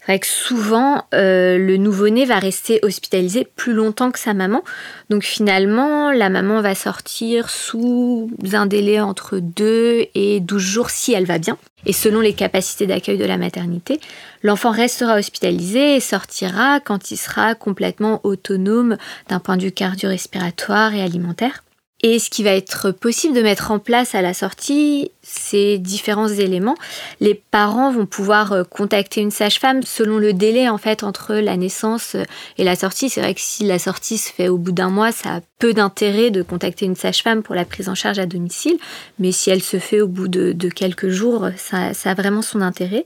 C'est 0.06 0.12
vrai 0.12 0.20
que 0.20 0.28
souvent, 0.28 1.06
euh, 1.15 1.58
le 1.58 1.78
nouveau-né 1.78 2.26
va 2.26 2.38
rester 2.38 2.80
hospitalisé 2.84 3.48
plus 3.56 3.74
longtemps 3.74 4.12
que 4.12 4.20
sa 4.20 4.36
maman. 4.36 4.63
Donc 5.10 5.24
finalement, 5.24 6.12
la 6.12 6.30
maman 6.30 6.62
va 6.62 6.76
sortir 6.76 7.50
sous 7.50 8.30
un 8.54 8.68
délai 8.68 9.00
entre 9.00 9.39
2 9.39 10.06
et 10.13 10.41
12 10.41 10.62
jours 10.62 10.89
si 10.91 11.13
elle 11.13 11.26
va 11.26 11.39
bien. 11.39 11.58
Et 11.88 11.94
selon 11.94 12.20
les 12.20 12.34
capacités 12.34 12.86
d'accueil 12.86 13.18
de 13.18 13.26
la 13.26 13.38
maternité, 13.38 14.00
l'enfant 14.44 14.70
restera 14.70 15.18
hospitalisé 15.18 15.96
et 15.96 16.00
sortira 16.00 16.80
quand 16.80 17.10
il 17.10 17.18
sera 17.18 17.56
complètement 17.56 18.22
autonome 18.24 18.98
d'un 19.30 19.39
point 19.39 19.58
de 19.58 19.63
vue 19.63 19.72
cardio-respiratoire 19.72 20.94
et 20.94 21.02
alimentaire. 21.02 21.63
Et 22.04 22.20
ce 22.20 22.30
qui 22.30 22.44
va 22.44 22.52
être 22.52 22.92
possible 22.92 23.34
de 23.34 23.42
mettre 23.42 23.72
en 23.72 23.80
place 23.80 24.16
à 24.16 24.22
la 24.22 24.34
sortie, 24.34 25.12
c'est 25.24 25.78
différents 25.78 26.28
éléments. 26.28 26.76
Les 27.22 27.34
parents 27.34 27.90
vont 27.92 28.06
pouvoir 28.06 28.52
euh, 28.52 28.64
contacter 28.64 29.22
une 29.22 29.32
sage-femme 29.32 29.82
selon 29.82 30.18
le 30.18 30.34
délai 30.34 30.68
en 30.68 30.78
fait 30.78 31.04
entre 31.04 31.34
la 31.36 31.56
naissance 31.56 32.16
euh, 32.16 32.24
et 32.58 32.66
la 32.66 32.76
sortie. 32.76 33.10
C'est 33.10 33.22
vrai 33.22 33.34
que 33.34 33.42
si 33.42 33.64
la 33.64 33.80
sortie 33.80 34.18
se 34.18 34.32
fait 34.32 34.50
au 34.50 34.58
bout 34.58 34.74
d'un 34.74 34.90
mois, 34.90 35.14
ça 35.14 35.38
a 35.38 35.42
peu 35.58 35.74
d'intérêt 35.74 36.32
de 36.32 36.44
contacter 36.44 36.86
une 36.86 36.98
sage-femme 36.98 37.42
pour 37.42 37.56
la 37.56 37.66
prise 37.66 37.88
en 37.88 37.96
charge 37.96 38.20
à 38.20 38.26
domicile. 38.26 38.78
Mais 39.18 39.32
si 39.32 39.50
elle 39.50 39.64
se 39.64 39.80
fait 39.80 40.02
au 40.02 40.08
bout 40.08 40.28
de, 40.28 40.70
quelques 40.70 41.10
jours, 41.10 41.48
ça, 41.56 41.94
ça 41.94 42.12
a 42.12 42.14
vraiment 42.14 42.42
son 42.42 42.62
intérêt. 42.62 43.06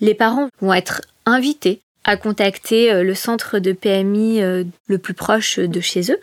Les 0.00 0.14
parents 0.14 0.48
vont 0.60 0.72
être 0.72 1.02
invités 1.26 1.80
à 2.04 2.16
contacter 2.16 2.92
euh, 2.92 3.02
le 3.02 3.14
centre 3.14 3.58
de 3.58 3.72
PMI 3.72 4.40
le 4.40 4.98
plus 4.98 5.14
proche 5.14 5.58
de 5.58 5.80
chez 5.80 6.12
eux 6.12 6.18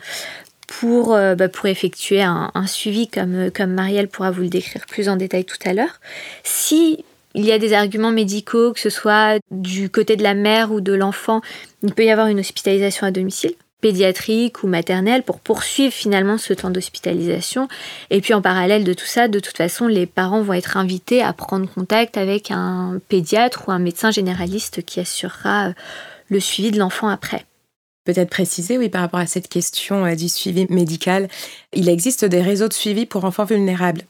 pour, 0.68 1.14
euh, 1.14 1.36
bah, 1.36 1.50
pour 1.50 1.68
effectuer 1.68 2.22
un, 2.22 2.52
suivi 2.68 3.08
comme, 3.08 3.52
comme 3.52 3.74
Marielle 3.74 4.08
pourra 4.08 4.32
vous 4.32 4.42
le 4.42 4.50
décrire 4.50 4.86
plus 4.86 5.10
en 5.10 5.16
détail 5.16 5.46
tout 5.46 5.58
à 5.66 5.74
l'heure. 5.74 6.00
Si 6.44 7.04
il 7.34 7.46
y 7.46 7.52
a 7.52 7.60
des 7.60 7.74
arguments 7.74 8.12
médicaux, 8.12 8.72
que 8.72 8.80
ce 8.80 8.90
soit 8.90 9.40
du 9.52 9.90
côté 9.90 10.16
de 10.16 10.24
la 10.24 10.34
mère 10.34 10.72
ou 10.72 10.80
de 10.80 10.94
l'enfant, 10.94 11.42
il 11.84 11.94
peut 11.94 12.06
y 12.06 12.10
avoir 12.10 12.28
une 12.28 12.40
hospitalisation 12.40 13.06
à 13.06 13.12
domicile 13.12 13.54
pédiatrique 13.82 14.64
ou 14.64 14.68
maternelle 14.68 15.22
pour 15.22 15.40
poursuivre 15.40 15.94
finalement 15.94 16.40
ce 16.40 16.54
temps 16.54 16.72
d'hospitalisation. 16.72 17.68
Et 18.10 18.20
puis 18.20 18.34
en 18.34 18.42
parallèle 18.42 18.84
de 18.84 18.94
tout 18.94 19.06
ça, 19.06 19.28
de 19.28 19.40
toute 19.40 19.58
façon, 19.58 19.86
les 19.86 20.08
parents 20.08 20.42
vont 20.42 20.54
être 20.54 20.78
invités 20.78 21.22
à 21.22 21.34
prendre 21.34 21.72
contact 21.72 22.18
avec 22.18 22.50
un 22.50 23.00
pédiatre 23.10 23.66
ou 23.68 23.72
un 23.72 23.78
médecin 23.78 24.10
généraliste 24.10 24.84
qui 24.84 25.00
assurera 25.00 25.68
euh, 25.68 25.74
le 26.30 26.40
suivi 26.40 26.72
de 26.72 26.80
l'enfant 26.80 27.10
après. 27.10 27.46
Peut-être 28.06 28.30
préciser, 28.30 28.78
oui, 28.78 28.90
par 28.90 29.02
rapport 29.02 29.20
à 29.20 29.26
cette 29.26 29.48
question 29.48 30.06
euh, 30.06 30.14
du 30.14 30.30
suivi 30.30 30.68
médical, 30.70 31.28
il 31.74 31.90
existe 31.90 32.24
des 32.24 32.42
réseaux 32.42 32.68
de 32.68 32.74
suivi 32.74 33.08
pour 33.08 33.26
enfants 33.26 33.46
vulnérables. 33.46 34.04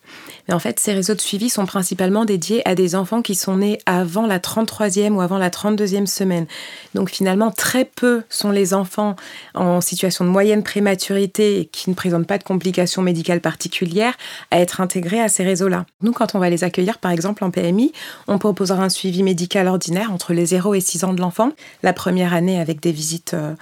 Mais 0.48 0.54
en 0.54 0.58
fait, 0.58 0.78
ces 0.78 0.92
réseaux 0.92 1.14
de 1.14 1.20
suivi 1.20 1.48
sont 1.48 1.64
principalement 1.64 2.26
dédiés 2.26 2.60
à 2.68 2.74
des 2.74 2.94
enfants 2.94 3.22
qui 3.22 3.34
sont 3.34 3.56
nés 3.56 3.78
avant 3.86 4.26
la 4.26 4.38
33e 4.38 5.12
ou 5.12 5.22
avant 5.22 5.38
la 5.38 5.48
32e 5.48 6.04
semaine. 6.04 6.46
Donc 6.94 7.10
finalement, 7.10 7.50
très 7.50 7.86
peu 7.86 8.22
sont 8.28 8.50
les 8.50 8.74
enfants 8.74 9.16
en 9.54 9.80
situation 9.80 10.26
de 10.26 10.30
moyenne 10.30 10.62
prématurité 10.62 11.60
et 11.60 11.64
qui 11.64 11.88
ne 11.88 11.94
présentent 11.94 12.26
pas 12.26 12.38
de 12.38 12.44
complications 12.44 13.00
médicales 13.00 13.40
particulières 13.40 14.14
à 14.50 14.60
être 14.60 14.82
intégrés 14.82 15.20
à 15.20 15.28
ces 15.28 15.42
réseaux-là. 15.42 15.86
Nous, 16.02 16.12
quand 16.12 16.34
on 16.34 16.38
va 16.38 16.50
les 16.50 16.64
accueillir, 16.64 16.98
par 16.98 17.12
exemple, 17.12 17.42
en 17.44 17.50
PMI, 17.50 17.92
on 18.28 18.38
proposera 18.38 18.84
un 18.84 18.90
suivi 18.90 19.22
médical 19.22 19.66
ordinaire 19.68 20.12
entre 20.12 20.34
les 20.34 20.44
0 20.44 20.74
et 20.74 20.80
6 20.80 21.04
ans 21.04 21.14
de 21.14 21.20
l'enfant, 21.20 21.52
la 21.82 21.94
première 21.94 22.34
année 22.34 22.60
avec 22.60 22.80
des 22.80 22.92
visites 22.92 23.32
euh, 23.32 23.54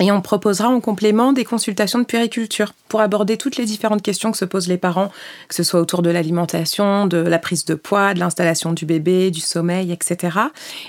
et 0.00 0.10
on 0.10 0.22
proposera 0.22 0.68
en 0.68 0.80
complément 0.80 1.32
des 1.32 1.44
consultations 1.44 1.98
de 1.98 2.04
puériculture 2.04 2.72
pour 2.88 3.00
aborder 3.02 3.36
toutes 3.36 3.56
les 3.56 3.66
différentes 3.66 4.00
questions 4.00 4.32
que 4.32 4.38
se 4.38 4.46
posent 4.46 4.68
les 4.68 4.78
parents, 4.78 5.10
que 5.48 5.54
ce 5.54 5.62
soit 5.62 5.80
autour 5.80 6.00
de 6.00 6.08
l'alimentation, 6.08 7.06
de 7.06 7.18
la 7.18 7.38
prise 7.38 7.66
de 7.66 7.74
poids, 7.74 8.14
de 8.14 8.20
l'installation 8.20 8.72
du 8.72 8.86
bébé, 8.86 9.30
du 9.30 9.40
sommeil, 9.40 9.92
etc. 9.92 10.38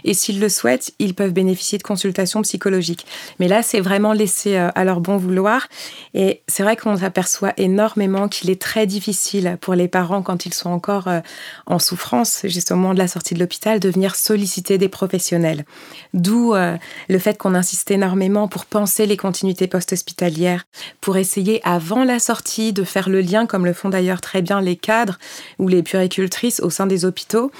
Et 0.05 0.13
s'ils 0.13 0.39
le 0.39 0.47
souhaitent, 0.47 0.93
ils 0.99 1.13
peuvent 1.13 1.33
bénéficier 1.33 1.77
de 1.77 1.83
consultations 1.83 2.41
psychologiques. 2.41 3.05
Mais 3.39 3.49
là, 3.49 3.61
c'est 3.61 3.81
vraiment 3.81 4.13
laissé 4.13 4.55
euh, 4.55 4.69
à 4.73 4.85
leur 4.85 5.01
bon 5.01 5.17
vouloir. 5.17 5.67
Et 6.13 6.41
c'est 6.47 6.63
vrai 6.63 6.77
qu'on 6.77 6.95
s'aperçoit 6.95 7.53
énormément 7.57 8.29
qu'il 8.29 8.49
est 8.49 8.61
très 8.61 8.87
difficile 8.87 9.57
pour 9.59 9.75
les 9.75 9.89
parents, 9.89 10.21
quand 10.21 10.45
ils 10.45 10.53
sont 10.53 10.69
encore 10.69 11.09
euh, 11.09 11.19
en 11.65 11.79
souffrance, 11.79 12.41
juste 12.45 12.71
au 12.71 12.75
moment 12.75 12.93
de 12.93 12.99
la 12.99 13.09
sortie 13.09 13.33
de 13.33 13.39
l'hôpital, 13.39 13.81
de 13.81 13.89
venir 13.89 14.15
solliciter 14.15 14.77
des 14.77 14.89
professionnels. 14.89 15.65
D'où 16.13 16.55
euh, 16.55 16.77
le 17.09 17.19
fait 17.19 17.37
qu'on 17.37 17.53
insiste 17.53 17.91
énormément 17.91 18.28
pour 18.29 18.65
penser 18.65 19.05
les 19.05 19.17
continuités 19.17 19.67
post-hospitalières, 19.67 20.65
pour 21.01 21.17
essayer 21.17 21.61
avant 21.63 22.03
la 22.03 22.19
sortie 22.19 22.73
de 22.73 22.83
faire 22.83 23.09
le 23.09 23.21
lien, 23.21 23.45
comme 23.45 23.65
le 23.65 23.73
font 23.73 23.89
d'ailleurs 23.89 24.21
très 24.21 24.41
bien 24.41 24.61
les 24.61 24.75
cadres 24.75 25.17
ou 25.57 25.67
les 25.67 25.83
puricultrices 25.83 26.59
au 26.59 26.69
sein 26.69 26.87
des 26.87 27.05
hôpitaux, 27.05 27.51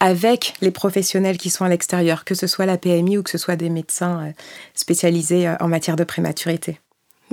avec 0.00 0.54
les 0.60 0.70
professionnels 0.70 1.38
qui 1.38 1.50
sont 1.50 1.64
à 1.64 1.68
l'extérieur, 1.68 2.24
que 2.24 2.34
ce 2.34 2.46
soit 2.46 2.66
la 2.66 2.78
PMI 2.78 3.18
ou 3.18 3.22
que 3.22 3.30
ce 3.30 3.38
soit 3.38 3.56
des 3.56 3.70
médecins 3.70 4.26
euh, 4.26 4.32
spécialisés 4.74 5.48
euh, 5.48 5.56
en 5.60 5.68
matière 5.68 5.96
de 5.96 6.04
prématurité. 6.04 6.78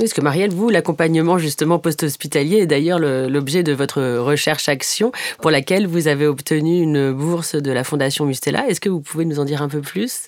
Est-ce 0.01 0.13
que 0.13 0.21
Marielle, 0.21 0.51
vous, 0.51 0.69
l'accompagnement 0.69 1.37
justement 1.37 1.79
post-hospitalier 1.79 2.57
est 2.57 2.65
d'ailleurs 2.65 2.99
l'objet 2.99 3.63
de 3.63 3.71
votre 3.71 4.17
recherche-action 4.17 5.13
pour 5.41 5.51
laquelle 5.51 5.87
vous 5.87 6.09
avez 6.09 6.27
obtenu 6.27 6.81
une 6.81 7.13
bourse 7.13 7.55
de 7.55 7.71
la 7.71 7.85
Fondation 7.85 8.25
Mustela. 8.25 8.67
Est-ce 8.67 8.81
que 8.81 8.89
vous 8.89 8.99
pouvez 8.99 9.23
nous 9.23 9.39
en 9.39 9.45
dire 9.45 9.61
un 9.61 9.69
peu 9.69 9.79
plus? 9.79 10.27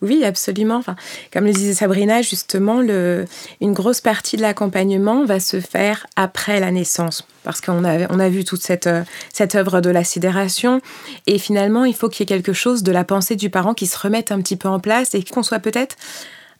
Oui, 0.00 0.24
absolument. 0.24 0.76
Enfin, 0.76 0.96
comme 1.32 1.44
le 1.44 1.52
disait 1.52 1.74
Sabrina, 1.74 2.22
justement, 2.22 2.80
une 2.80 3.72
grosse 3.72 4.00
partie 4.00 4.36
de 4.36 4.42
l'accompagnement 4.42 5.24
va 5.24 5.40
se 5.40 5.60
faire 5.60 6.06
après 6.16 6.60
la 6.60 6.70
naissance, 6.70 7.26
parce 7.42 7.60
qu'on 7.60 7.84
a, 7.84 8.10
on 8.12 8.20
a 8.20 8.28
vu 8.28 8.44
toute 8.44 8.62
cette, 8.62 8.88
cette 9.32 9.54
œuvre 9.54 9.80
de 9.80 9.90
la 9.90 10.04
sidération. 10.04 10.80
Et 11.26 11.38
finalement, 11.38 11.84
il 11.84 11.94
faut 11.94 12.08
qu'il 12.08 12.20
y 12.20 12.32
ait 12.32 12.36
quelque 12.36 12.52
chose 12.52 12.82
de 12.82 12.92
la 12.92 13.04
pensée 13.04 13.36
du 13.36 13.50
parent 13.50 13.74
qui 13.74 13.86
se 13.86 13.98
remette 13.98 14.30
un 14.30 14.40
petit 14.40 14.56
peu 14.56 14.68
en 14.68 14.80
place 14.80 15.14
et 15.14 15.22
qu'on 15.24 15.42
soit 15.42 15.58
peut-être 15.58 15.96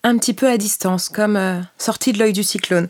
un 0.03 0.17
petit 0.17 0.35
peu 0.35 0.49
à 0.49 0.57
distance, 0.57 1.09
comme 1.09 1.37
euh, 1.37 1.61
sorti 1.77 2.13
de 2.13 2.19
l'œil 2.19 2.33
du 2.33 2.43
cyclone. 2.43 2.89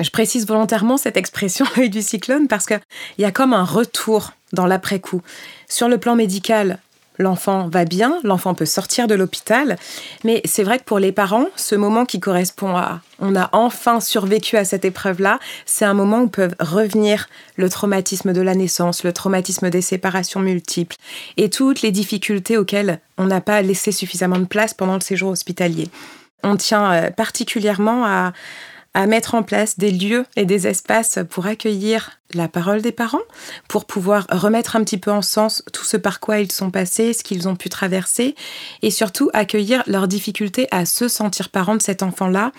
Je 0.00 0.10
précise 0.10 0.46
volontairement 0.46 0.96
cette 0.96 1.16
expression 1.16 1.66
œil 1.78 1.90
du 1.90 2.02
cyclone 2.02 2.48
parce 2.48 2.66
qu'il 2.66 2.80
y 3.18 3.24
a 3.24 3.32
comme 3.32 3.52
un 3.52 3.64
retour 3.64 4.32
dans 4.52 4.66
l'après-coup. 4.66 5.22
Sur 5.68 5.88
le 5.88 5.98
plan 5.98 6.16
médical, 6.16 6.78
l'enfant 7.18 7.68
va 7.68 7.84
bien, 7.84 8.18
l'enfant 8.24 8.54
peut 8.54 8.66
sortir 8.66 9.06
de 9.06 9.14
l'hôpital, 9.14 9.76
mais 10.24 10.40
c'est 10.44 10.64
vrai 10.64 10.78
que 10.78 10.84
pour 10.84 10.98
les 10.98 11.12
parents, 11.12 11.46
ce 11.56 11.74
moment 11.74 12.04
qui 12.04 12.20
correspond 12.20 12.76
à 12.76 13.00
on 13.20 13.36
a 13.36 13.48
enfin 13.52 14.00
survécu 14.00 14.56
à 14.56 14.64
cette 14.64 14.84
épreuve-là, 14.84 15.38
c'est 15.66 15.84
un 15.84 15.94
moment 15.94 16.22
où 16.22 16.28
peuvent 16.28 16.56
revenir 16.58 17.28
le 17.56 17.68
traumatisme 17.68 18.32
de 18.32 18.40
la 18.40 18.54
naissance, 18.54 19.04
le 19.04 19.12
traumatisme 19.12 19.70
des 19.70 19.82
séparations 19.82 20.40
multiples 20.40 20.96
et 21.36 21.50
toutes 21.50 21.82
les 21.82 21.92
difficultés 21.92 22.58
auxquelles 22.58 23.00
on 23.18 23.26
n'a 23.26 23.40
pas 23.40 23.62
laissé 23.62 23.92
suffisamment 23.92 24.38
de 24.38 24.46
place 24.46 24.74
pendant 24.74 24.94
le 24.94 25.00
séjour 25.00 25.30
hospitalier. 25.30 25.88
On 26.42 26.56
tient 26.56 26.92
euh, 26.92 27.10
particulièrement 27.10 28.04
à, 28.04 28.32
mettre 29.08 29.34
en 29.34 29.42
place 29.42 29.76
des 29.76 29.90
lieux 29.90 30.24
et 30.36 30.44
des 30.44 30.68
espaces 30.68 31.18
pour 31.28 31.46
accueillir 31.46 32.20
la 32.32 32.48
parole 32.48 32.82
des 32.82 32.92
parents, 32.92 33.20
pour 33.68 33.84
pouvoir 33.84 34.26
remettre 34.30 34.76
un 34.76 34.84
petit 34.84 34.98
peu 34.98 35.10
en 35.10 35.22
sens 35.22 35.62
tout 35.72 35.84
ce 35.84 35.96
par 35.96 36.20
quoi 36.20 36.40
ils 36.40 36.50
sont 36.50 36.70
passés, 36.70 37.12
ce 37.12 37.22
qu'ils 37.22 37.48
ont 37.48 37.56
pu 37.56 37.68
traverser, 37.68 38.34
et 38.82 38.90
surtout 38.90 39.30
accueillir 39.34 39.82
leurs 39.86 40.08
difficultés 40.08 40.66
à 40.70 40.86
se 40.86 41.08
sentir 41.08 41.50
parents 41.50 41.76
de 41.76 41.82
cet 41.82 42.02
enfant-là 42.02 42.52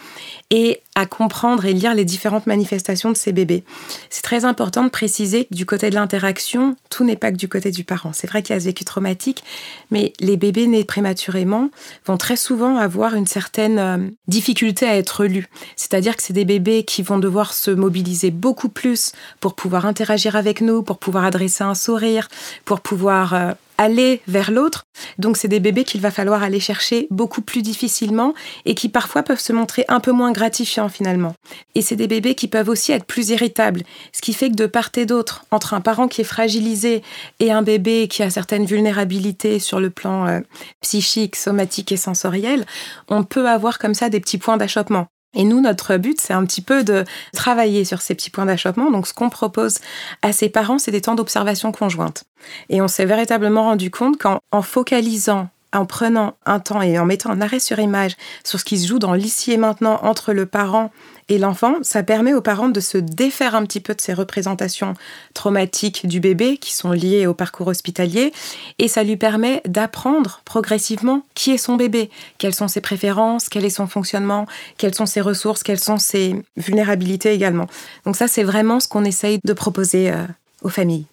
et 0.50 0.82
à 0.96 1.06
comprendre 1.06 1.66
et 1.66 1.74
lire 1.74 1.94
les 1.94 2.06
différentes 2.06 2.48
manifestations 2.48 3.12
de 3.12 3.18
ces 3.18 3.34
bébés. 3.34 3.64
C'est 4.10 4.22
très 4.22 4.46
important 4.46 4.84
de 4.84 4.90
préciser 4.90 5.46
que 5.46 5.54
du 5.54 5.66
côté 5.66 5.90
de 5.90 5.96
l'interaction, 5.96 6.78
tout 6.90 7.04
n'est 7.04 7.18
pas 7.18 7.32
que 7.32 7.38
du 7.38 7.50
côté 7.50 7.72
du 7.72 7.84
parent. 7.84 8.14
C'est 8.14 8.28
vrai 8.28 8.42
qu'il 8.42 8.54
y 8.54 8.58
a 8.58 8.60
ce 8.62 8.66
vécu 8.66 8.86
traumatique, 8.86 9.44
mais 9.92 10.14
les 10.22 10.38
bébés 10.38 10.68
nés 10.68 10.86
prématurément 10.86 11.70
vont 12.06 12.18
très 12.18 12.38
souvent 12.38 12.78
avoir 12.78 13.16
une 13.16 13.28
certaine 13.28 13.80
euh, 13.80 13.98
difficulté 14.28 14.86
à 14.86 14.96
être 14.96 15.26
lus. 15.26 15.48
C'est-à-dire 15.76 16.16
que 16.16 16.24
c'est 16.24 16.34
des 16.34 16.46
bébés 16.46 16.84
qui 16.86 17.04
vont 17.04 17.20
devoir 17.20 17.54
se 17.54 17.72
mobiliser 17.72 18.32
beaucoup 18.32 18.70
plus 18.70 19.12
pour 19.42 19.55
pouvoir 19.56 19.86
interagir 19.86 20.36
avec 20.36 20.62
nous, 20.62 20.84
pour 20.84 20.98
pouvoir 20.98 21.26
adresser 21.26 21.64
un 21.64 21.76
sourire, 21.76 22.28
pour 22.66 22.82
pouvoir 22.82 23.34
euh, 23.34 23.52
aller 23.78 24.22
vers 24.28 24.52
l'autre. 24.52 24.86
Donc 25.18 25.38
c'est 25.38 25.48
des 25.48 25.60
bébés 25.60 25.84
qu'il 25.84 26.02
va 26.02 26.12
falloir 26.12 26.44
aller 26.44 26.60
chercher 26.60 27.08
beaucoup 27.12 27.42
plus 27.42 27.62
difficilement 27.62 28.34
et 28.66 28.76
qui 28.76 28.90
parfois 28.90 29.24
peuvent 29.24 29.40
se 29.40 29.54
montrer 29.54 29.86
un 29.88 30.00
peu 30.00 30.12
moins 30.12 30.32
gratifiants 30.32 30.90
finalement. 30.90 31.34
Et 31.76 31.82
c'est 31.82 31.96
des 31.96 32.08
bébés 32.08 32.36
qui 32.36 32.48
peuvent 32.48 32.70
aussi 32.70 32.92
être 32.92 33.06
plus 33.06 33.30
irritables, 33.30 33.84
ce 34.14 34.22
qui 34.22 34.34
fait 34.34 34.50
que 34.50 34.56
de 34.56 34.66
part 34.66 34.90
et 34.96 35.06
d'autre, 35.06 35.46
entre 35.52 35.74
un 35.74 35.82
parent 35.82 36.08
qui 36.08 36.22
est 36.22 36.26
fragilisé 36.26 37.02
et 37.40 37.52
un 37.52 37.62
bébé 37.62 38.08
qui 38.08 38.24
a 38.24 38.30
certaines 38.30 38.66
vulnérabilités 38.66 39.60
sur 39.60 39.80
le 39.80 39.90
plan 39.90 40.28
euh, 40.28 40.40
psychique, 40.82 41.36
somatique 41.36 41.92
et 41.92 41.98
sensoriel, 41.98 42.66
on 43.10 43.24
peut 43.24 43.48
avoir 43.50 43.80
comme 43.80 43.94
ça 43.94 44.10
des 44.10 44.20
petits 44.20 44.38
points 44.38 44.58
d'achoppement. 44.58 45.08
Et 45.36 45.44
nous, 45.44 45.62
notre 45.62 45.98
but, 45.98 46.20
c'est 46.20 46.34
un 46.34 46.46
petit 46.46 46.62
peu 46.62 46.84
de 46.84 47.04
travailler 47.34 47.86
sur 47.86 48.02
ces 48.02 48.16
petits 48.16 48.30
points 48.30 48.46
d'achoppement. 48.46 48.92
Donc, 48.92 49.08
ce 49.08 49.14
qu'on 49.14 49.30
propose 49.30 49.80
à 50.22 50.32
ces 50.32 50.50
parents, 50.50 50.80
c'est 50.80 50.92
des 50.92 51.02
temps 51.02 51.16
d'observation 51.16 51.72
conjointe. 51.72 52.24
Et 52.70 52.82
on 52.82 52.88
s'est 52.88 53.06
véritablement 53.06 53.64
rendu 53.64 53.92
compte 53.92 54.18
qu'en 54.18 54.62
focalisant 54.62 55.50
en 55.76 55.86
prenant 55.86 56.36
un 56.46 56.60
temps 56.60 56.82
et 56.82 56.98
en 56.98 57.06
mettant 57.06 57.32
un 57.32 57.42
arrêt 57.42 57.60
sur 57.60 57.80
image 57.80 58.16
sur 58.44 58.60
ce 58.60 58.66
qui 58.66 58.78
se 58.78 58.88
joue 58.88 59.00
dans 59.00 59.14
l'ici 59.14 59.52
et 59.52 59.58
maintenant 59.58 60.00
entre 60.04 60.34
le 60.34 60.46
parent 60.46 60.92
et 61.28 61.40
l'enfant, 61.40 61.78
ça 61.82 62.04
permet 62.04 62.36
aux 62.36 62.42
parents 62.42 62.70
de 62.70 62.80
se 62.80 63.00
défaire 63.00 63.56
un 63.56 63.66
petit 63.66 63.80
peu 63.80 63.96
de 63.96 64.02
ces 64.02 64.14
représentations 64.14 64.94
traumatiques 65.34 66.06
du 66.06 66.20
bébé 66.20 66.58
qui 66.58 66.72
sont 66.72 66.92
liées 66.92 67.26
au 67.26 67.34
parcours 67.34 67.68
hospitalier 67.68 68.32
et 68.78 68.88
ça 68.88 69.04
lui 69.04 69.18
permet 69.18 69.62
d'apprendre 69.66 70.42
progressivement 70.46 71.24
qui 71.34 71.52
est 71.52 71.58
son 71.58 71.78
bébé, 71.78 72.12
quelles 72.38 72.54
sont 72.54 72.68
ses 72.68 72.82
préférences, 72.82 73.50
quel 73.50 73.66
est 73.66 73.72
son 73.72 73.88
fonctionnement, 73.88 74.46
quelles 74.78 74.94
sont 74.94 75.08
ses 75.08 75.22
ressources, 75.22 75.64
quelles 75.64 75.80
sont 75.80 75.98
ses 75.98 76.36
vulnérabilités 76.58 77.34
également. 77.34 77.66
Donc 78.06 78.16
ça, 78.16 78.28
c'est 78.28 78.44
vraiment 78.44 78.80
ce 78.80 78.88
qu'on 78.88 79.04
essaye 79.04 79.40
de 79.44 79.54
proposer 79.54 80.12
euh, 80.12 80.26
aux 80.62 80.70
familles. 80.70 81.06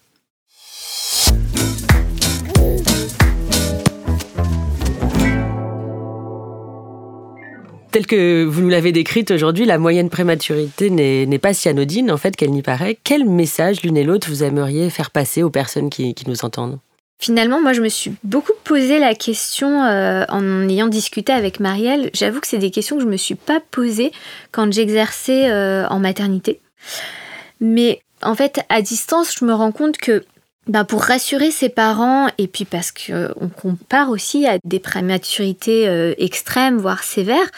Telle 7.93 8.07
que 8.07 8.43
vous 8.43 8.61
nous 8.63 8.69
l'avez 8.69 8.91
décrite 8.91 9.29
aujourd'hui, 9.29 9.65
la 9.65 9.77
moyenne 9.77 10.09
prématurité 10.09 10.89
n'est 10.89 11.37
pas 11.37 11.53
si 11.53 11.69
anodine 11.69 12.11
en 12.11 12.17
fait 12.17 12.35
qu'elle 12.35 12.49
n'y 12.49 12.63
paraît. 12.63 12.97
Quel 13.03 13.23
message 13.23 13.83
l'une 13.83 13.97
et 13.97 14.03
l'autre 14.03 14.27
vous 14.29 14.43
aimeriez 14.43 14.89
faire 14.89 15.11
passer 15.11 15.43
aux 15.43 15.51
personnes 15.51 15.91
qui, 15.91 16.15
nous 16.25 16.43
entendent? 16.43 16.79
Finalement, 17.19 17.61
moi, 17.61 17.71
je 17.73 17.81
me 17.81 17.89
suis 17.89 18.11
beaucoup 18.23 18.53
posé 18.63 18.97
la 18.97 19.13
question 19.13 19.83
euh, 19.83 20.25
en 20.29 20.67
ayant 20.69 20.87
discuté 20.87 21.33
avec 21.33 21.59
Marielle. 21.59 22.09
J'avoue 22.15 22.39
que 22.39 22.47
c'est 22.47 22.57
des 22.57 22.71
questions 22.71 22.95
que 22.95 23.03
je 23.03 23.05
ne 23.05 23.11
me 23.11 23.17
suis 23.17 23.35
pas 23.35 23.59
posées 23.69 24.11
quand 24.51 24.73
j'exerçais 24.73 25.51
euh, 25.51 25.85
en 25.87 25.99
maternité. 25.99 26.61
Mais 27.61 28.01
en 28.23 28.33
fait, 28.33 28.61
à 28.69 28.81
distance, 28.81 29.35
je 29.39 29.45
me 29.45 29.53
rends 29.53 29.71
compte 29.71 29.97
que 29.97 30.25
ben 30.67 30.85
pour 30.85 31.01
rassurer 31.01 31.51
ses 31.51 31.69
parents, 31.69 32.27
et 32.37 32.47
puis 32.47 32.65
parce 32.65 32.91
qu'on 32.91 33.49
compare 33.49 34.09
aussi 34.09 34.47
à 34.47 34.57
des 34.63 34.79
prématurités 34.79 35.87
euh, 35.87 36.13
extrêmes, 36.17 36.77
voire 36.77 37.03
sévères, 37.03 37.51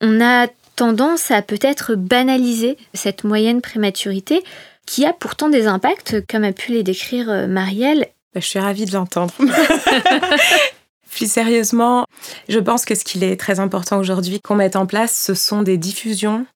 on 0.00 0.20
a 0.20 0.48
tendance 0.76 1.30
à 1.30 1.42
peut-être 1.42 1.94
banaliser 1.94 2.76
cette 2.94 3.24
moyenne 3.24 3.60
prématurité 3.60 4.42
qui 4.86 5.06
a 5.06 5.12
pourtant 5.12 5.48
des 5.48 5.66
impacts, 5.66 6.26
comme 6.26 6.44
a 6.44 6.52
pu 6.52 6.72
les 6.72 6.82
décrire 6.82 7.30
euh, 7.30 7.46
Marielle. 7.46 8.08
Bah, 8.34 8.40
je 8.40 8.46
suis 8.46 8.58
ravie 8.58 8.84
de 8.84 8.92
l'entendre. 8.92 9.32
Plus 11.10 11.30
sérieusement, 11.30 12.06
je 12.48 12.58
pense 12.58 12.86
que 12.86 12.94
ce 12.94 13.04
qu'il 13.04 13.22
est 13.22 13.38
très 13.38 13.60
important 13.60 13.98
aujourd'hui 13.98 14.40
qu'on 14.40 14.54
mette 14.54 14.76
en 14.76 14.86
place, 14.86 15.14
ce 15.14 15.34
sont 15.34 15.62
des 15.62 15.76
diffusions 15.76 16.46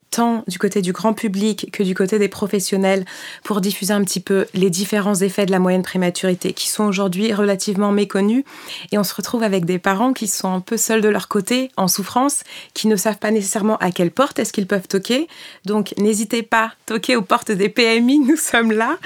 du 0.46 0.58
côté 0.58 0.82
du 0.82 0.92
grand 0.92 1.12
public 1.12 1.68
que 1.72 1.82
du 1.82 1.94
côté 1.94 2.18
des 2.18 2.28
professionnels 2.28 3.04
pour 3.44 3.60
diffuser 3.60 3.92
un 3.92 4.02
petit 4.02 4.20
peu 4.20 4.46
les 4.54 4.70
différents 4.70 5.14
effets 5.14 5.46
de 5.46 5.50
la 5.50 5.58
moyenne 5.58 5.82
prématurité 5.82 6.52
qui 6.52 6.68
sont 6.68 6.84
aujourd'hui 6.84 7.32
relativement 7.32 7.92
méconnus. 7.92 8.44
Et 8.92 8.98
on 8.98 9.04
se 9.04 9.14
retrouve 9.14 9.42
avec 9.42 9.64
des 9.64 9.78
parents 9.78 10.12
qui 10.12 10.26
sont 10.26 10.52
un 10.52 10.60
peu 10.60 10.76
seuls 10.76 11.00
de 11.00 11.08
leur 11.08 11.28
côté 11.28 11.70
en 11.76 11.88
souffrance 11.88 12.42
qui 12.74 12.88
ne 12.88 12.96
savent 12.96 13.18
pas 13.18 13.30
nécessairement 13.30 13.76
à 13.78 13.90
quelle 13.90 14.10
porte 14.10 14.38
est-ce 14.38 14.52
qu'ils 14.52 14.66
peuvent 14.66 14.88
toquer. 14.88 15.28
Donc 15.64 15.94
n'hésitez 15.98 16.42
pas 16.42 16.72
toquer 16.86 17.16
aux 17.16 17.22
portes 17.22 17.52
des 17.52 17.68
PMI 17.68 18.18
nous 18.18 18.36
sommes 18.36 18.72
là. 18.72 18.96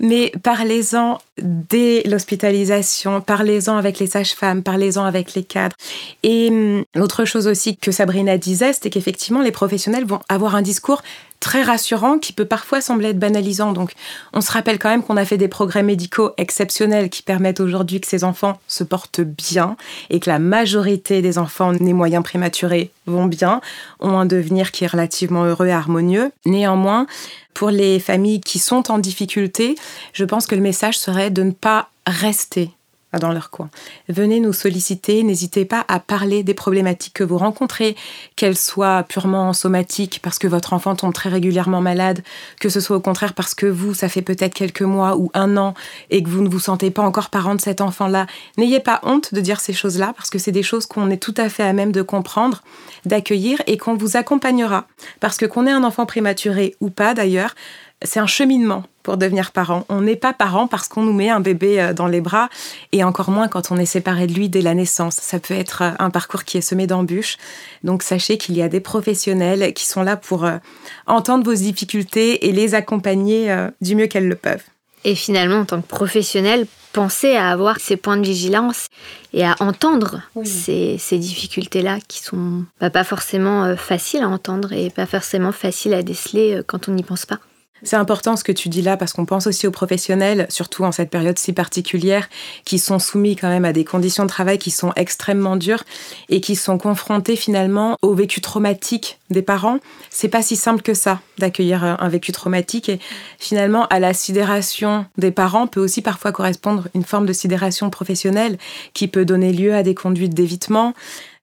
Mais 0.00 0.32
parlez-en 0.42 1.18
dès 1.42 2.02
l'hospitalisation 2.06 3.20
parlez-en 3.20 3.76
avec 3.76 3.98
les 3.98 4.06
sages-femmes 4.06 4.62
parlez-en 4.62 5.04
avec 5.04 5.34
les 5.34 5.44
cadres 5.44 5.76
et 6.22 6.48
hum, 6.48 6.84
l'autre 6.94 7.24
chose 7.24 7.46
aussi 7.46 7.76
que 7.76 7.92
Sabrina 7.92 8.38
disait 8.38 8.72
c'était 8.72 8.90
qu'effectivement 8.90 9.42
les 9.42 9.52
professionnels 9.52 10.04
vont 10.06 10.20
avoir 10.28 10.38
avoir 10.38 10.54
un 10.54 10.62
discours 10.62 11.02
très 11.40 11.62
rassurant 11.62 12.18
qui 12.18 12.32
peut 12.32 12.44
parfois 12.44 12.80
sembler 12.80 13.10
être 13.10 13.18
banalisant. 13.18 13.72
Donc, 13.72 13.92
on 14.32 14.40
se 14.40 14.50
rappelle 14.50 14.78
quand 14.78 14.88
même 14.88 15.02
qu'on 15.02 15.16
a 15.16 15.24
fait 15.24 15.36
des 15.36 15.48
progrès 15.48 15.82
médicaux 15.82 16.32
exceptionnels 16.36 17.10
qui 17.10 17.22
permettent 17.22 17.60
aujourd'hui 17.60 18.00
que 18.00 18.06
ces 18.06 18.24
enfants 18.24 18.58
se 18.66 18.84
portent 18.84 19.20
bien 19.20 19.76
et 20.10 20.20
que 20.20 20.30
la 20.30 20.38
majorité 20.38 21.22
des 21.22 21.38
enfants 21.38 21.72
nés 21.72 21.92
moyens 21.92 22.22
prématurés 22.22 22.90
vont 23.08 23.26
bien, 23.26 23.60
ont 24.00 24.18
un 24.18 24.26
devenir 24.26 24.70
qui 24.70 24.84
est 24.84 24.88
relativement 24.88 25.44
heureux 25.44 25.66
et 25.66 25.72
harmonieux. 25.72 26.30
Néanmoins, 26.46 27.06
pour 27.54 27.70
les 27.70 27.98
familles 27.98 28.40
qui 28.40 28.58
sont 28.58 28.90
en 28.90 28.98
difficulté, 28.98 29.74
je 30.12 30.24
pense 30.24 30.46
que 30.46 30.54
le 30.54 30.60
message 30.60 30.98
serait 30.98 31.30
de 31.30 31.42
ne 31.42 31.52
pas 31.52 31.90
rester 32.06 32.70
dans 33.18 33.32
leur 33.32 33.48
coin. 33.48 33.70
Venez 34.08 34.38
nous 34.38 34.52
solliciter, 34.52 35.22
n'hésitez 35.22 35.64
pas 35.64 35.84
à 35.88 35.98
parler 35.98 36.42
des 36.42 36.52
problématiques 36.52 37.14
que 37.14 37.24
vous 37.24 37.38
rencontrez, 37.38 37.96
qu'elles 38.36 38.56
soient 38.56 39.02
purement 39.02 39.54
somatiques 39.54 40.20
parce 40.22 40.38
que 40.38 40.46
votre 40.46 40.74
enfant 40.74 40.94
tombe 40.94 41.14
très 41.14 41.30
régulièrement 41.30 41.80
malade, 41.80 42.22
que 42.60 42.68
ce 42.68 42.80
soit 42.80 42.96
au 42.96 43.00
contraire 43.00 43.32
parce 43.32 43.54
que 43.54 43.64
vous, 43.64 43.94
ça 43.94 44.10
fait 44.10 44.20
peut-être 44.20 44.52
quelques 44.52 44.82
mois 44.82 45.16
ou 45.16 45.30
un 45.32 45.56
an 45.56 45.72
et 46.10 46.22
que 46.22 46.28
vous 46.28 46.42
ne 46.42 46.48
vous 46.50 46.58
sentez 46.58 46.90
pas 46.90 47.02
encore 47.02 47.30
parent 47.30 47.54
de 47.54 47.62
cet 47.62 47.80
enfant-là. 47.80 48.26
N'ayez 48.58 48.80
pas 48.80 49.00
honte 49.04 49.32
de 49.32 49.40
dire 49.40 49.60
ces 49.60 49.72
choses-là 49.72 50.12
parce 50.14 50.28
que 50.28 50.38
c'est 50.38 50.52
des 50.52 50.62
choses 50.62 50.84
qu'on 50.84 51.08
est 51.08 51.22
tout 51.22 51.34
à 51.38 51.48
fait 51.48 51.62
à 51.62 51.72
même 51.72 51.92
de 51.92 52.02
comprendre, 52.02 52.62
d'accueillir 53.06 53.62
et 53.66 53.78
qu'on 53.78 53.94
vous 53.94 54.18
accompagnera. 54.18 54.86
Parce 55.20 55.38
que 55.38 55.46
qu'on 55.46 55.66
ait 55.66 55.72
un 55.72 55.84
enfant 55.84 56.04
prématuré 56.04 56.76
ou 56.80 56.90
pas 56.90 57.14
d'ailleurs, 57.14 57.54
c'est 58.02 58.20
un 58.20 58.26
cheminement 58.26 58.84
pour 59.02 59.16
devenir 59.16 59.52
parent. 59.52 59.84
On 59.88 60.02
n'est 60.02 60.16
pas 60.16 60.32
parent 60.32 60.66
parce 60.66 60.86
qu'on 60.86 61.02
nous 61.02 61.12
met 61.12 61.30
un 61.30 61.40
bébé 61.40 61.80
euh, 61.80 61.92
dans 61.94 62.06
les 62.06 62.20
bras 62.20 62.48
et 62.92 63.02
encore 63.02 63.30
moins 63.30 63.48
quand 63.48 63.72
on 63.72 63.76
est 63.76 63.86
séparé 63.86 64.26
de 64.26 64.34
lui 64.34 64.48
dès 64.48 64.60
la 64.60 64.74
naissance. 64.74 65.16
Ça 65.16 65.40
peut 65.40 65.54
être 65.54 65.82
euh, 65.82 65.90
un 65.98 66.10
parcours 66.10 66.44
qui 66.44 66.58
est 66.58 66.62
semé 66.62 66.86
d'embûches. 66.86 67.38
Donc 67.82 68.02
sachez 68.02 68.38
qu'il 68.38 68.56
y 68.56 68.62
a 68.62 68.68
des 68.68 68.80
professionnels 68.80 69.72
qui 69.72 69.86
sont 69.86 70.02
là 70.02 70.16
pour 70.16 70.44
euh, 70.44 70.58
entendre 71.06 71.44
vos 71.44 71.54
difficultés 71.54 72.48
et 72.48 72.52
les 72.52 72.74
accompagner 72.74 73.54
du 73.80 73.94
mieux 73.94 74.06
qu'elles 74.06 74.28
le 74.28 74.36
peuvent. 74.36 74.62
Et 75.04 75.14
finalement, 75.14 75.60
en 75.60 75.64
tant 75.64 75.80
que 75.80 75.86
professionnel, 75.86 76.66
pensez 76.92 77.34
à 77.34 77.50
avoir 77.50 77.80
ces 77.80 77.96
points 77.96 78.16
de 78.16 78.26
vigilance 78.26 78.88
et 79.32 79.44
à 79.44 79.56
entendre 79.60 80.22
ces, 80.44 80.98
difficultés-là 81.12 81.98
qui 82.06 82.22
sont 82.22 82.64
bah, 82.80 82.90
pas 82.90 83.04
forcément 83.04 83.76
faciles 83.76 84.22
à 84.22 84.28
entendre 84.28 84.72
et 84.72 84.90
pas 84.90 85.06
forcément 85.06 85.52
faciles 85.52 85.94
à 85.94 86.02
déceler 86.02 86.60
quand 86.66 86.88
on 86.88 86.92
n'y 86.92 87.02
pense 87.02 87.26
pas. 87.26 87.38
C'est 87.82 87.96
important 87.96 88.36
ce 88.36 88.44
que 88.44 88.52
tu 88.52 88.68
dis 88.68 88.82
là 88.82 88.96
parce 88.96 89.12
qu'on 89.12 89.24
pense 89.24 89.46
aussi 89.46 89.66
aux 89.66 89.70
professionnels, 89.70 90.46
surtout 90.48 90.84
en 90.84 90.92
cette 90.92 91.10
période 91.10 91.38
si 91.38 91.52
particulière, 91.52 92.28
qui 92.64 92.78
sont 92.78 92.98
soumis 92.98 93.36
quand 93.36 93.48
même 93.48 93.64
à 93.64 93.72
des 93.72 93.84
conditions 93.84 94.24
de 94.24 94.28
travail 94.28 94.58
qui 94.58 94.70
sont 94.70 94.92
extrêmement 94.96 95.56
dures 95.56 95.84
et 96.28 96.40
qui 96.40 96.56
sont 96.56 96.78
confrontés 96.78 97.36
finalement 97.36 97.96
au 98.02 98.14
vécu 98.14 98.40
traumatique 98.40 99.18
des 99.30 99.42
parents. 99.42 99.78
C'est 100.10 100.28
pas 100.28 100.42
si 100.42 100.56
simple 100.56 100.82
que 100.82 100.94
ça 100.94 101.20
d'accueillir 101.38 101.84
un 101.84 102.08
vécu 102.08 102.32
traumatique 102.32 102.88
et 102.88 102.98
finalement 103.38 103.86
à 103.86 104.00
la 104.00 104.12
sidération 104.12 105.06
des 105.18 105.30
parents 105.30 105.66
peut 105.66 105.80
aussi 105.80 106.02
parfois 106.02 106.32
correspondre 106.32 106.88
une 106.94 107.04
forme 107.04 107.26
de 107.26 107.32
sidération 107.32 107.90
professionnelle 107.90 108.58
qui 108.94 109.08
peut 109.08 109.24
donner 109.24 109.52
lieu 109.52 109.74
à 109.74 109.82
des 109.82 109.94
conduites 109.94 110.34
d'évitement, 110.34 110.94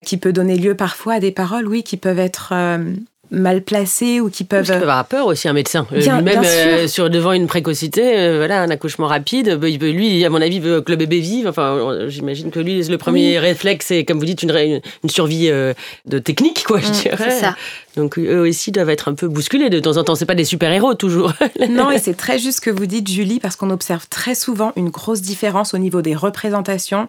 qui 0.06 0.18
peut 0.18 0.34
donner 0.34 0.58
lieu 0.58 0.76
parfois 0.76 1.14
à 1.14 1.20
des 1.20 1.32
paroles, 1.32 1.68
oui, 1.68 1.84
qui 1.84 1.98
peuvent 1.98 2.20
être 2.20 2.50
euh, 2.54 2.94
mal 3.32 3.62
placés 3.62 4.20
ou 4.20 4.30
qui 4.30 4.44
peuvent. 4.44 4.68
Parce 4.68 4.82
avoir 4.82 5.06
peur 5.06 5.28
aussi 5.28 5.48
un 5.48 5.54
médecin. 5.54 5.88
Euh, 5.92 6.00
lui-même 6.00 6.42
euh, 6.44 6.88
sur 6.88 7.10
devant 7.10 7.32
une 7.32 7.48
précocité, 7.48 8.18
euh, 8.18 8.38
voilà, 8.38 8.62
un 8.62 8.70
accouchement 8.70 9.08
rapide. 9.08 9.56
Bah, 9.56 9.68
lui, 9.68 10.24
à 10.26 10.30
mon 10.30 10.42
avis, 10.42 10.60
veut 10.60 10.82
que 10.82 10.92
le 10.92 10.98
bébé 10.98 11.20
vive. 11.20 11.48
Enfin, 11.48 12.08
j'imagine 12.08 12.52
que 12.52 12.60
lui, 12.60 12.82
le 12.84 12.98
premier 12.98 13.40
réflexe, 13.40 13.88
c'est 13.88 14.06
comme 14.06 14.20
vous 14.20 14.26
dites 14.26 14.44
une, 14.44 14.82
une 15.04 15.10
survie 15.10 15.50
de 15.50 16.20
technique, 16.20 16.64
quoi. 16.66 16.80
Je 16.80 16.90
mm, 16.90 16.92
dirais. 16.92 17.30
C'est 17.30 17.40
ça. 17.40 17.56
Donc 17.96 18.20
eux 18.20 18.42
aussi 18.42 18.72
doivent 18.72 18.90
être 18.90 19.08
un 19.08 19.14
peu 19.14 19.28
bousculés 19.28 19.70
de 19.70 19.80
temps 19.80 19.98
en 19.98 20.04
temps. 20.04 20.16
C'est 20.16 20.26
pas 20.26 20.36
des 20.36 20.46
super-héros 20.46 20.96
toujours. 20.96 21.34
non, 21.70 21.92
et 21.92 22.00
c'est 22.00 22.14
très 22.14 22.40
juste 22.40 22.58
ce 22.58 22.62
que 22.62 22.70
vous 22.70 22.86
dites, 22.86 23.10
Julie, 23.10 23.40
parce 23.40 23.56
qu'on 23.56 23.70
observe 23.70 24.08
très 24.10 24.36
souvent 24.36 24.74
une 24.76 24.90
grosse 24.90 25.22
différence 25.22 25.74
au 25.74 25.78
niveau 25.78 26.02
des 26.02 26.16
représentations 26.16 27.08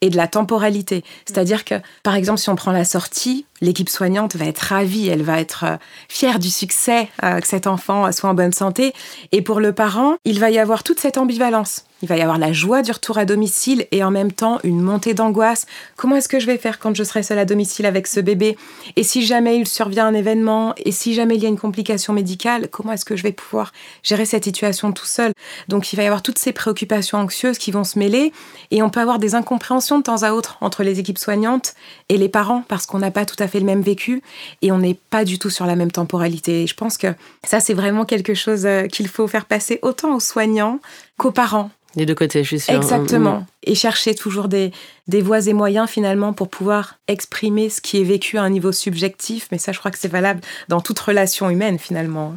et 0.00 0.10
de 0.10 0.16
la 0.16 0.26
temporalité. 0.26 1.04
C'est-à-dire 1.24 1.64
que, 1.64 1.76
par 2.02 2.14
exemple, 2.16 2.40
si 2.40 2.50
on 2.50 2.56
prend 2.56 2.72
la 2.72 2.84
sortie, 2.84 3.46
l'équipe 3.64 3.88
soignante 3.88 4.36
va 4.36 4.46
être 4.46 4.60
ravie, 4.60 5.08
elle 5.08 5.22
va 5.22 5.40
être 5.40 5.64
euh, 5.64 5.76
fière 6.08 6.38
du 6.38 6.50
succès 6.50 7.08
euh, 7.22 7.40
que 7.40 7.46
cet 7.46 7.66
enfant 7.66 8.10
soit 8.12 8.30
en 8.30 8.34
bonne 8.34 8.52
santé. 8.52 8.92
Et 9.32 9.42
pour 9.42 9.60
le 9.60 9.72
parent, 9.72 10.16
il 10.24 10.38
va 10.38 10.50
y 10.50 10.58
avoir 10.58 10.82
toute 10.82 11.00
cette 11.00 11.18
ambivalence. 11.18 11.84
Il 12.02 12.08
va 12.08 12.18
y 12.18 12.20
avoir 12.20 12.36
la 12.36 12.52
joie 12.52 12.82
du 12.82 12.92
retour 12.92 13.16
à 13.16 13.24
domicile 13.24 13.86
et 13.90 14.04
en 14.04 14.10
même 14.10 14.30
temps 14.30 14.58
une 14.62 14.80
montée 14.80 15.14
d'angoisse. 15.14 15.64
Comment 15.96 16.16
est-ce 16.16 16.28
que 16.28 16.38
je 16.38 16.44
vais 16.44 16.58
faire 16.58 16.78
quand 16.78 16.94
je 16.94 17.02
serai 17.02 17.22
seule 17.22 17.38
à 17.38 17.46
domicile 17.46 17.86
avec 17.86 18.06
ce 18.06 18.20
bébé? 18.20 18.58
Et 18.96 19.02
si 19.02 19.24
jamais 19.24 19.56
il 19.56 19.66
survient 19.66 20.06
un 20.06 20.12
événement 20.12 20.74
Et 20.84 20.92
si 20.92 21.14
jamais 21.14 21.36
il 21.36 21.42
y 21.42 21.46
a 21.46 21.48
une 21.48 21.58
complication 21.58 22.12
médicale 22.12 22.68
Comment 22.70 22.92
est-ce 22.92 23.06
que 23.06 23.16
je 23.16 23.22
vais 23.22 23.32
pouvoir 23.32 23.72
gérer 24.02 24.26
cette 24.26 24.44
situation 24.44 24.92
tout 24.92 25.06
seul? 25.06 25.32
Donc 25.68 25.94
il 25.94 25.96
va 25.96 26.02
y 26.02 26.06
avoir 26.06 26.20
toutes 26.20 26.38
ces 26.38 26.52
préoccupations 26.52 27.16
anxieuses 27.16 27.56
qui 27.56 27.70
vont 27.70 27.84
se 27.84 27.98
mêler 27.98 28.34
et 28.70 28.82
on 28.82 28.90
peut 28.90 29.00
avoir 29.00 29.18
des 29.18 29.34
incompréhensions 29.34 29.96
de 29.96 30.02
temps 30.02 30.24
à 30.24 30.32
autre 30.32 30.58
entre 30.60 30.82
les 30.82 30.98
équipes 30.98 31.16
soignantes 31.16 31.72
et 32.10 32.18
les 32.18 32.28
parents 32.28 32.64
parce 32.68 32.84
qu'on 32.84 32.98
n'a 32.98 33.12
pas 33.12 33.24
tout 33.24 33.42
à 33.42 33.48
fait 33.48 33.53
le 33.60 33.66
même 33.66 33.82
vécu 33.82 34.22
et 34.62 34.72
on 34.72 34.78
n'est 34.78 34.98
pas 35.10 35.24
du 35.24 35.38
tout 35.38 35.50
sur 35.50 35.66
la 35.66 35.76
même 35.76 35.90
temporalité. 35.90 36.62
Et 36.62 36.66
je 36.66 36.74
pense 36.74 36.96
que 36.96 37.08
ça 37.44 37.60
c'est 37.60 37.74
vraiment 37.74 38.04
quelque 38.04 38.34
chose 38.34 38.66
euh, 38.66 38.86
qu'il 38.86 39.08
faut 39.08 39.26
faire 39.26 39.46
passer 39.46 39.78
autant 39.82 40.14
aux 40.14 40.20
soignants 40.20 40.80
qu'aux 41.16 41.32
parents. 41.32 41.70
Des 41.96 42.06
deux 42.06 42.14
côtés, 42.14 42.42
je 42.42 42.48
suis 42.48 42.60
sûre. 42.60 42.74
Exactement. 42.74 43.40
Mm. 43.40 43.46
Et 43.64 43.74
chercher 43.74 44.14
toujours 44.14 44.48
des, 44.48 44.72
des 45.06 45.20
voies 45.20 45.46
et 45.46 45.52
moyens 45.52 45.88
finalement 45.88 46.32
pour 46.32 46.48
pouvoir 46.48 46.96
exprimer 47.06 47.68
ce 47.68 47.80
qui 47.80 48.00
est 48.00 48.04
vécu 48.04 48.36
à 48.36 48.42
un 48.42 48.50
niveau 48.50 48.72
subjectif. 48.72 49.46
Mais 49.52 49.58
ça, 49.58 49.70
je 49.72 49.78
crois 49.78 49.90
que 49.90 49.98
c'est 49.98 50.08
valable 50.10 50.40
dans 50.68 50.80
toute 50.80 50.98
relation 50.98 51.48
humaine 51.50 51.78
finalement. 51.78 52.34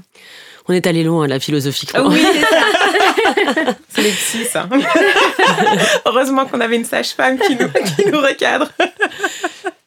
On 0.70 0.74
est 0.74 0.86
allé 0.86 1.04
loin, 1.04 1.28
la 1.28 1.40
philosophie. 1.40 1.88
Oui, 1.98 2.22
c'est 3.90 4.02
les 4.02 4.12
psys, 4.12 4.46
ça. 4.52 4.68
Heureusement 6.06 6.46
qu'on 6.46 6.60
avait 6.60 6.76
une 6.76 6.86
sage-femme 6.86 7.40
qui 7.40 7.56
nous, 7.56 7.70
qui 7.70 8.12
nous 8.12 8.20
recadre. 8.20 8.70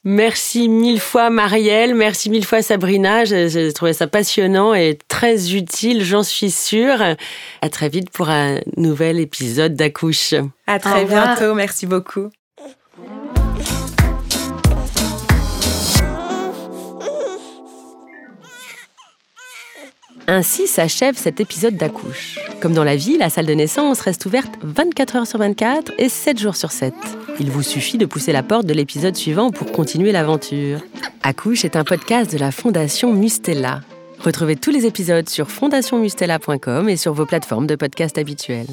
Merci 0.03 0.71
mille 0.71 0.99
fois 0.99 1.29
Marielle, 1.29 1.95
merci 1.95 2.31
mille 2.31 2.47
fois 2.47 2.63
Sabrina. 2.63 3.25
J'ai 3.27 3.73
trouvé 3.75 3.93
ça 3.93 4.07
passionnant 4.07 4.73
et 4.73 4.99
très 5.09 5.55
utile, 5.55 6.05
j'en 6.05 6.23
suis 6.23 6.51
sûre. 6.51 7.03
À 7.61 7.69
très 7.69 7.91
vite 7.91 8.11
pour 8.11 8.31
un 8.31 8.61
nouvel 8.79 9.21
épisode 9.21 9.75
d'Accouche. 9.75 10.35
À 10.67 10.79
très 10.79 11.05
bientôt, 11.05 11.55
merci 11.55 11.87
beaucoup. 11.87 12.31
Ainsi 20.26 20.66
s'achève 20.66 21.16
cet 21.16 21.40
épisode 21.40 21.76
d'Accouche. 21.76 22.38
Comme 22.61 22.72
dans 22.72 22.85
la 22.85 22.96
vie, 22.96 23.18
la 23.18 23.30
salle 23.30 23.46
de 23.46 23.54
naissance 23.54 24.00
reste 24.00 24.26
ouverte 24.26 24.52
24 24.62 25.16
heures 25.16 25.26
sur 25.26 25.38
24 25.38 25.92
et 25.98 26.09
7 26.09 26.38
jours 26.38 26.56
sur 26.56 26.70
7. 26.70 26.94
Il 27.40 27.50
vous 27.50 27.62
suffit 27.62 27.98
de 27.98 28.06
pousser 28.06 28.33
la 28.33 28.42
porte 28.42 28.66
de 28.66 28.74
l'épisode 28.74 29.16
suivant 29.16 29.50
pour 29.50 29.72
continuer 29.72 30.12
l'aventure. 30.12 30.80
Accouche 31.22 31.64
est 31.64 31.76
un 31.76 31.85
podcast 31.85 32.33
de 32.33 32.38
la 32.38 32.52
Fondation 32.52 33.12
Mustella. 33.12 33.80
Retrouvez 34.20 34.56
tous 34.56 34.70
les 34.70 34.87
épisodes 34.87 35.28
sur 35.28 35.50
fondationmustella.com 35.50 36.88
et 36.88 36.96
sur 36.96 37.14
vos 37.14 37.26
plateformes 37.26 37.66
de 37.66 37.76
podcast 37.76 38.18
habituelles. 38.18 38.68